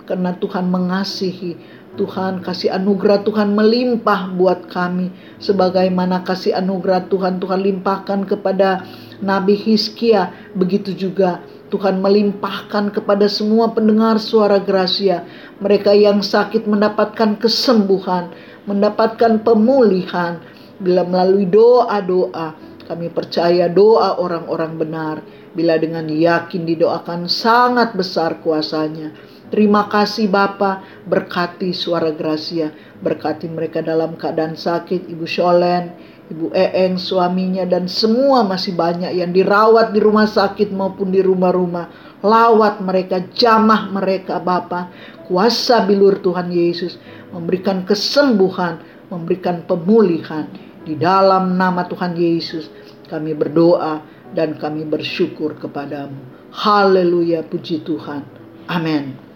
karena 0.05 0.37
Tuhan 0.37 0.69
mengasihi. 0.69 1.57
Tuhan 1.99 2.39
kasih 2.39 2.71
anugerah 2.71 3.27
Tuhan 3.27 3.51
melimpah 3.51 4.31
buat 4.39 4.71
kami 4.71 5.11
sebagaimana 5.43 6.23
kasih 6.23 6.55
anugerah 6.55 7.11
Tuhan 7.11 7.43
Tuhan 7.43 7.59
limpahkan 7.59 8.23
kepada 8.23 8.87
Nabi 9.19 9.59
Hizkia 9.59 10.31
begitu 10.55 10.95
juga 10.95 11.43
Tuhan 11.69 12.01
melimpahkan 12.01 12.89
kepada 12.89 13.29
semua 13.29 13.69
pendengar 13.69 14.17
suara 14.17 14.57
Gracia, 14.57 15.21
mereka 15.61 15.93
yang 15.93 16.25
sakit 16.25 16.65
mendapatkan 16.65 17.37
kesembuhan, 17.37 18.33
mendapatkan 18.65 19.45
pemulihan 19.45 20.41
bila 20.81 21.05
melalui 21.05 21.45
doa-doa. 21.45 22.57
Kami 22.89 23.13
percaya 23.13 23.69
doa 23.69 24.17
orang-orang 24.17 24.73
benar 24.81 25.15
bila 25.53 25.77
dengan 25.77 26.09
yakin 26.09 26.65
didoakan 26.65 27.29
sangat 27.29 27.93
besar 27.93 28.41
kuasanya. 28.41 29.13
Terima 29.49 29.89
kasih 29.89 30.29
Bapa, 30.29 30.85
berkati 31.09 31.73
suara 31.73 32.13
Gracia, 32.13 32.69
berkati 33.01 33.49
mereka 33.49 33.81
dalam 33.81 34.13
keadaan 34.13 34.53
sakit, 34.53 35.09
Ibu 35.09 35.25
Sholen, 35.25 35.89
Ibu 36.29 36.53
Eeng, 36.53 37.01
suaminya, 37.01 37.65
dan 37.65 37.89
semua 37.89 38.45
masih 38.45 38.77
banyak 38.77 39.09
yang 39.09 39.33
dirawat 39.33 39.89
di 39.89 39.97
rumah 39.97 40.29
sakit 40.29 40.69
maupun 40.69 41.09
di 41.09 41.25
rumah-rumah. 41.25 41.89
Lawat 42.21 42.77
mereka, 42.85 43.25
jamah 43.33 43.89
mereka 43.89 44.37
Bapa. 44.37 44.93
Kuasa 45.25 45.81
bilur 45.89 46.21
Tuhan 46.21 46.53
Yesus 46.53 47.01
memberikan 47.33 47.81
kesembuhan, 47.89 48.81
memberikan 49.09 49.65
pemulihan. 49.65 50.45
Di 50.85 50.93
dalam 50.93 51.57
nama 51.57 51.89
Tuhan 51.89 52.13
Yesus 52.13 52.69
kami 53.09 53.33
berdoa 53.33 54.05
dan 54.37 54.57
kami 54.61 54.85
bersyukur 54.85 55.57
kepadamu. 55.57 56.17
Haleluya, 56.53 57.41
puji 57.45 57.81
Tuhan. 57.81 58.21
Amin. 58.69 59.28